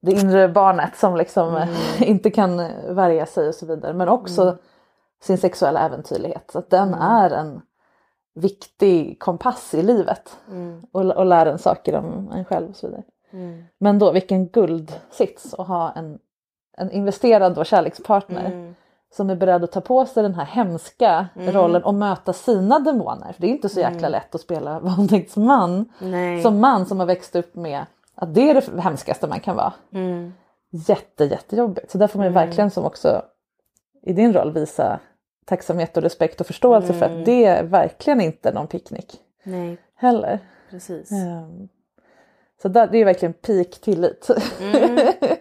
[0.02, 1.68] det inre barnet som liksom Mm.
[2.00, 2.56] inte kan
[2.88, 3.92] värja sig och så vidare.
[3.92, 4.56] Men också
[5.22, 6.50] sin sexuella äventyrlighet.
[6.52, 7.62] Så att den är en
[8.34, 10.38] viktig kompass i livet.
[10.48, 10.82] Mm.
[10.92, 13.02] Och, och lär en saker om en själv och så vidare.
[13.30, 13.64] Mm.
[13.78, 16.18] Men då vilken guldsits att ha en,
[16.76, 18.74] en investerad då kärlekspartner Mm.
[19.11, 21.52] Som är beredd att ta på sig den här hemska Mm.
[21.52, 23.32] rollen och möta sina demoner.
[23.32, 24.12] För det är inte så jäkla Mm.
[24.12, 25.92] lätt att spela våldtäktsman
[26.42, 29.72] som man som har växt upp med att det är det hemskaste man kan vara.
[29.92, 30.32] Mm.
[30.70, 31.90] Jätte, jättejobbigt.
[31.90, 32.46] Så där får man ju Mm.
[32.46, 33.22] verkligen som också
[34.02, 35.00] i din roll visa
[35.46, 37.18] tacksamhet och respekt och förståelse för Mm.
[37.18, 39.16] att det är verkligen inte någon picknick.
[39.42, 39.78] Nej.
[39.94, 40.38] heller.
[40.70, 41.11] Precis.
[41.12, 41.68] Um,
[42.62, 44.28] så där, det är verkligen peak tillit.
[44.61, 44.98] Mm.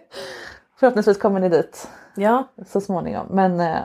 [0.78, 2.44] Förhoppningsvis kommer ni dit ja.
[2.66, 3.26] så småningom.
[3.30, 3.78] Men eh,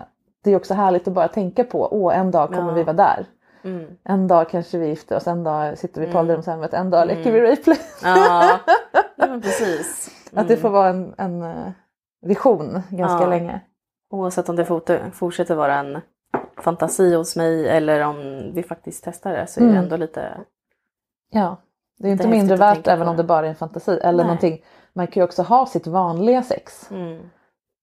[0.43, 2.75] det är också härligt att bara tänka på, åh en dag kommer ja.
[2.75, 3.25] vi vara där.
[3.63, 3.85] Mm.
[4.03, 6.19] En dag kanske vi gifter oss, en dag sitter vi på mm.
[6.19, 7.51] ålderdomshemmet, en dag leker vi mm.
[7.51, 7.79] replay.
[8.03, 8.59] Ja,
[9.15, 10.11] ja precis.
[10.33, 11.71] Att det får vara en, en eh,
[12.21, 13.29] vision ganska ja.
[13.29, 13.61] länge.
[14.09, 14.65] Oavsett om det
[15.13, 16.01] fortsätter vara en
[16.57, 19.83] fantasi hos mig eller om vi faktiskt testar det så är det mm.
[19.83, 20.37] ändå lite
[21.31, 21.57] Ja,
[21.99, 24.25] det är inte mindre värt även om det bara är en fantasi eller Nej.
[24.25, 24.63] någonting.
[24.95, 26.91] Man kan ju också ha sitt vanliga sex.
[26.91, 27.29] Mm.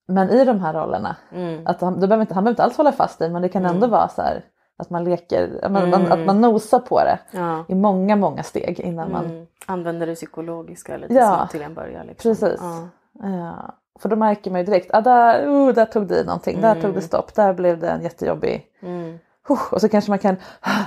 [0.08, 1.66] Men i de här rollerna, mm.
[1.66, 3.86] att han, behöver inte, han behöver inte alls hålla fast i men det kan ändå
[3.86, 4.44] vara så här
[4.80, 6.12] att man leker, att man, mm.
[6.12, 7.64] att man nosar på det ja.
[7.68, 9.24] i många, många steg innan man...
[9.24, 9.46] Mm.
[9.66, 11.48] Använder det psykologiska lite ja.
[11.50, 12.06] till en början.
[12.06, 12.30] Liksom.
[12.30, 12.60] Precis.
[12.60, 12.88] Ja.
[13.28, 13.74] ja.
[13.98, 16.62] För då märker man ju direkt, ah, där, uh, där tog det i någonting, mm.
[16.62, 17.02] där tog det mm.
[17.02, 18.66] stopp, där blev det en jättejobbig...
[18.82, 19.18] Mm.
[19.50, 20.36] Uh, och så kanske man kan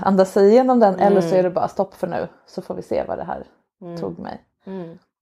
[0.02, 1.44] andas igenom den eller så är mm.
[1.44, 3.44] det bara stopp för nu så får vi se vad det här
[4.00, 4.42] tog mig.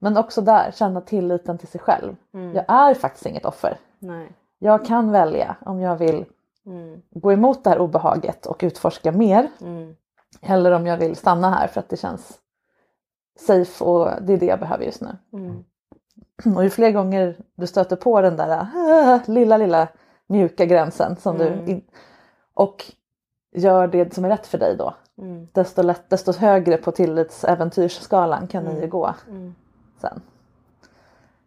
[0.03, 2.15] Men också där, känna tilliten till sig själv.
[2.31, 3.77] Jag är faktiskt inget offer.
[3.99, 4.31] Nej.
[4.59, 6.25] Jag kan välja om jag vill
[6.65, 7.01] mm.
[7.09, 9.47] gå emot det här obehaget och utforska mer.
[9.61, 9.95] Mm.
[10.41, 12.39] Eller om jag vill stanna här för att det känns
[13.39, 15.17] safe och det är det jag behöver just nu.
[15.33, 15.63] Mm.
[16.55, 18.67] Och ju fler gånger du stöter på den där
[19.13, 19.87] äh, lilla lilla
[20.27, 21.69] mjuka gränsen som du mm.
[21.69, 21.81] in,
[22.53, 22.85] och
[23.51, 24.93] gör det som är rätt för dig då.
[25.17, 25.47] Mm.
[25.51, 29.13] Desto, lätt, desto högre på tillitsäventyrsskalan kan ni ju gå
[30.01, 30.21] sen.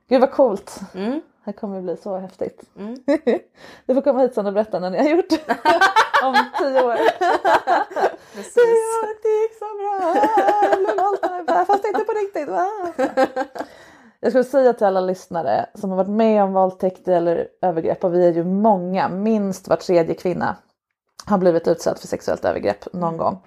[0.08, 0.80] Gud vad coolt!
[0.94, 1.20] Mm.
[1.44, 2.62] Det kommer bli så häftigt.
[2.78, 2.96] Mm.
[3.86, 5.32] du får komma hit sen och berätta när ni har gjort
[6.22, 6.96] om tio år.
[8.34, 8.54] Precis.
[8.54, 9.68] Tio år, det gick så
[11.46, 11.64] bra!
[11.64, 12.48] Fast inte på riktigt.
[14.20, 18.14] Jag skulle säga till alla lyssnare som har varit med om våldtäkt eller övergrepp och
[18.14, 20.56] vi är ju många, minst var tredje kvinna
[21.26, 23.38] har blivit utsatt för sexuellt övergrepp någon gång.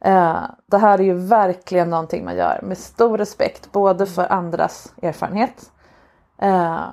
[0.00, 4.94] Eh, det här är ju verkligen någonting man gör med stor respekt både för andras
[5.02, 5.72] erfarenhet
[6.38, 6.84] eh,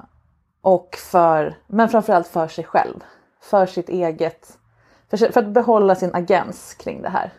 [0.62, 3.04] och för, men framförallt för sig själv.
[3.42, 4.58] För sitt eget,
[5.10, 7.34] för, att behålla sin agens kring det här.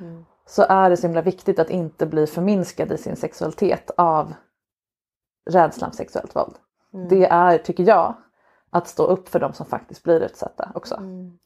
[0.00, 0.24] Mm.
[0.46, 4.34] Så är det så himla viktigt att inte bli förminskad i sin sexualitet av
[5.50, 6.54] rädslan för sexuellt våld.
[6.94, 7.08] Mm.
[7.08, 8.14] Det är, tycker jag,
[8.70, 10.94] att stå upp för de som faktiskt blir utsatta också.
[10.94, 11.38] Mm.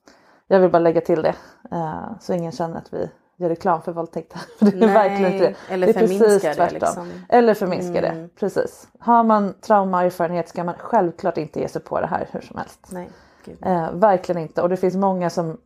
[0.47, 1.35] Jag vill bara lägga till det
[1.73, 4.35] uh, så ingen känner att vi gör reklam för våldtäkt.
[4.59, 5.75] det är Nej, verkligen inte det.
[5.75, 6.69] Eller det är precis tvärtom.
[6.73, 7.11] Liksom.
[7.29, 8.23] Eller förminska mm.
[8.23, 8.29] det.
[8.41, 8.89] Precis.
[8.99, 12.41] Har man trauma och erfarenhet ska man självklart inte ge sig på det här hur
[12.41, 12.81] som helst.
[12.89, 13.11] Nej,
[13.63, 14.63] eh, verkligen inte.
[14.63, 15.57] Och det finns många som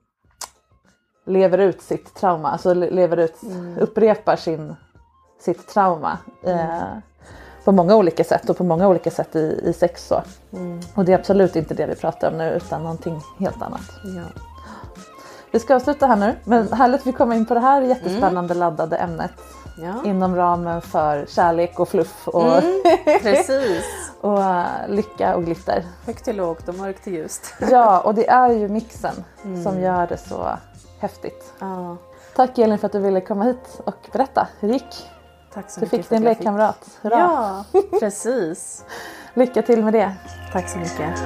[1.27, 3.79] lever ut sitt trauma, alltså lever ut, mm.
[3.79, 4.77] upprepar sin,
[5.41, 6.19] sitt trauma.
[6.45, 7.01] Eh, mm.
[7.65, 10.07] på många olika sätt och på många olika sätt i, i sex.
[10.07, 10.23] Så.
[10.53, 10.81] Mm.
[10.95, 13.91] Och det är absolut inte det vi pratar om nu utan någonting helt annat.
[14.05, 14.43] Ja.
[15.51, 18.55] Vi ska avsluta här nu men härligt att vi kommer in på det här jättespännande
[18.55, 18.59] mm.
[18.59, 19.33] laddade ämnet.
[19.77, 19.95] Ja.
[20.05, 22.83] Inom ramen för kärlek och fluff och, mm,
[23.23, 23.85] precis.
[24.21, 25.85] och uh, lycka och glitter.
[26.07, 27.55] Högt till lågt och mörkt till ljust.
[27.71, 29.63] ja och det är ju mixen mm.
[29.65, 30.49] som gör det så
[30.99, 31.53] häftigt.
[31.59, 31.97] Ja.
[32.37, 35.09] Tack Elin för att du ville komma hit och berätta hur det gick.
[35.55, 36.99] Tack så du fick din lekkamrat.
[37.03, 37.19] Hurra!
[37.73, 38.85] Ja, precis.
[39.35, 40.13] Lycka till med det.
[40.53, 41.19] Tack så mycket.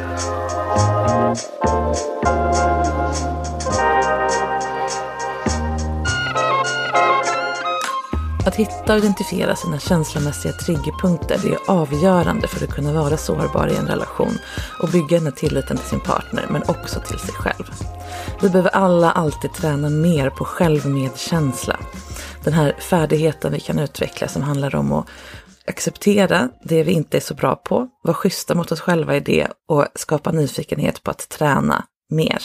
[8.46, 13.68] Att hitta och identifiera sina känslomässiga triggerpunkter det är avgörande för att kunna vara sårbar
[13.68, 14.38] i en relation
[14.82, 17.70] och bygga den här tilliten till sin partner men också till sig själv.
[18.42, 21.76] Vi behöver alla alltid träna mer på självmedkänsla.
[22.44, 25.06] Den här färdigheten vi kan utveckla som handlar om att
[25.66, 29.48] acceptera det vi inte är så bra på, vara schyssta mot oss själva i det
[29.68, 32.42] och skapa nyfikenhet på att träna mer.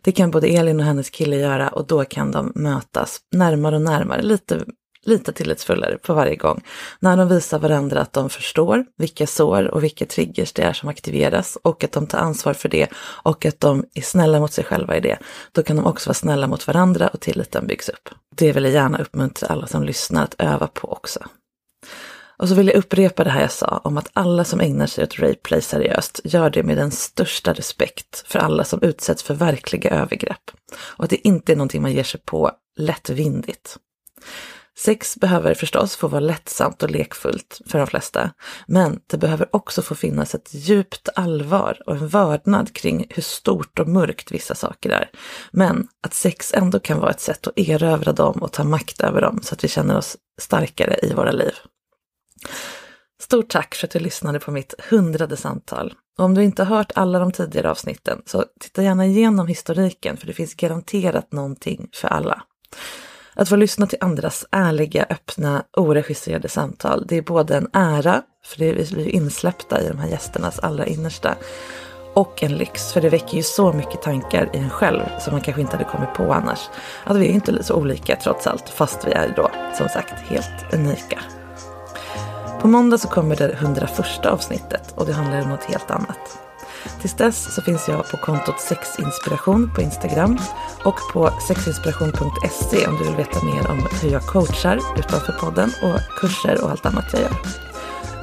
[0.00, 3.82] Det kan både Elin och hennes kille göra och då kan de mötas närmare och
[3.82, 4.64] närmare, lite
[5.02, 6.62] lite tillitsfullare på varje gång.
[7.00, 10.88] När de visar varandra att de förstår vilka sår och vilka triggers det är som
[10.88, 12.88] aktiveras och att de tar ansvar för det
[13.22, 15.18] och att de är snälla mot sig själva i det.
[15.52, 18.08] Då kan de också vara snälla mot varandra och tilliten byggs upp.
[18.36, 21.20] Det vill jag gärna uppmuntra alla som lyssnar att öva på också.
[22.40, 25.04] Och så vill jag upprepa det här jag sa om att alla som ägnar sig
[25.04, 29.90] åt rapeplay seriöst gör det med den största respekt för alla som utsätts för verkliga
[29.90, 30.50] övergrepp.
[30.78, 33.76] Och att det inte är någonting man ger sig på lättvindigt.
[34.78, 38.30] Sex behöver förstås få vara lättsamt och lekfullt för de flesta,
[38.66, 43.78] men det behöver också få finnas ett djupt allvar och en vördnad kring hur stort
[43.78, 45.10] och mörkt vissa saker är.
[45.52, 49.20] Men att sex ändå kan vara ett sätt att erövra dem och ta makt över
[49.20, 51.52] dem så att vi känner oss starkare i våra liv.
[53.20, 55.94] Stort tack för att du lyssnade på mitt hundrade samtal.
[56.18, 60.16] Och om du inte har hört alla de tidigare avsnitten så titta gärna igenom historiken
[60.16, 62.42] för det finns garanterat någonting för alla.
[63.34, 68.58] Att få lyssna till andras ärliga, öppna, oregisserade samtal, det är både en ära, för
[68.58, 71.36] det vi blir insläppta i de här gästernas allra innersta,
[72.14, 75.40] och en lyx, för det väcker ju så mycket tankar i en själv som man
[75.40, 76.68] kanske inte hade kommit på annars.
[77.04, 80.74] Att vi är inte så olika trots allt, fast vi är då som sagt helt
[80.74, 81.20] unika.
[82.60, 86.38] På måndag så kommer det 101 avsnittet och det handlar om något helt annat.
[87.00, 90.38] Tills dess så finns jag på kontot sexinspiration på Instagram
[90.84, 96.00] och på sexinspiration.se om du vill veta mer om hur jag coachar utanför podden och
[96.20, 97.36] kurser och allt annat jag gör.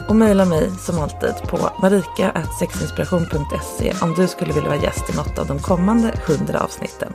[0.08, 5.40] Och mejla mig som alltid på marika.sexinspiration.se om du skulle vilja vara gäst i något
[5.40, 7.14] av de kommande 100 avsnitten.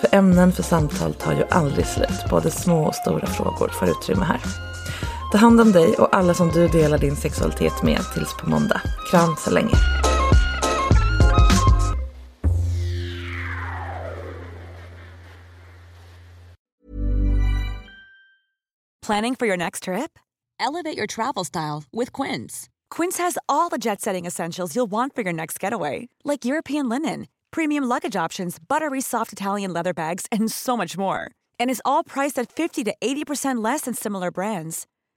[0.00, 2.24] För ämnen för samtal tar ju aldrig slut.
[2.30, 4.40] Både små och stora frågor får utrymme här.
[5.32, 8.80] Ta hand om dig och alla som du delar din sexualitet med tills på måndag.
[9.10, 9.74] Kram så länge.
[19.06, 20.18] Planning for your next trip?
[20.58, 22.68] Elevate your travel style with Quince.
[22.90, 26.88] Quince has all the jet setting essentials you'll want for your next getaway, like European
[26.88, 31.30] linen, premium luggage options, buttery soft Italian leather bags, and so much more.
[31.60, 34.86] And is all priced at 50 to 80% less than similar brands.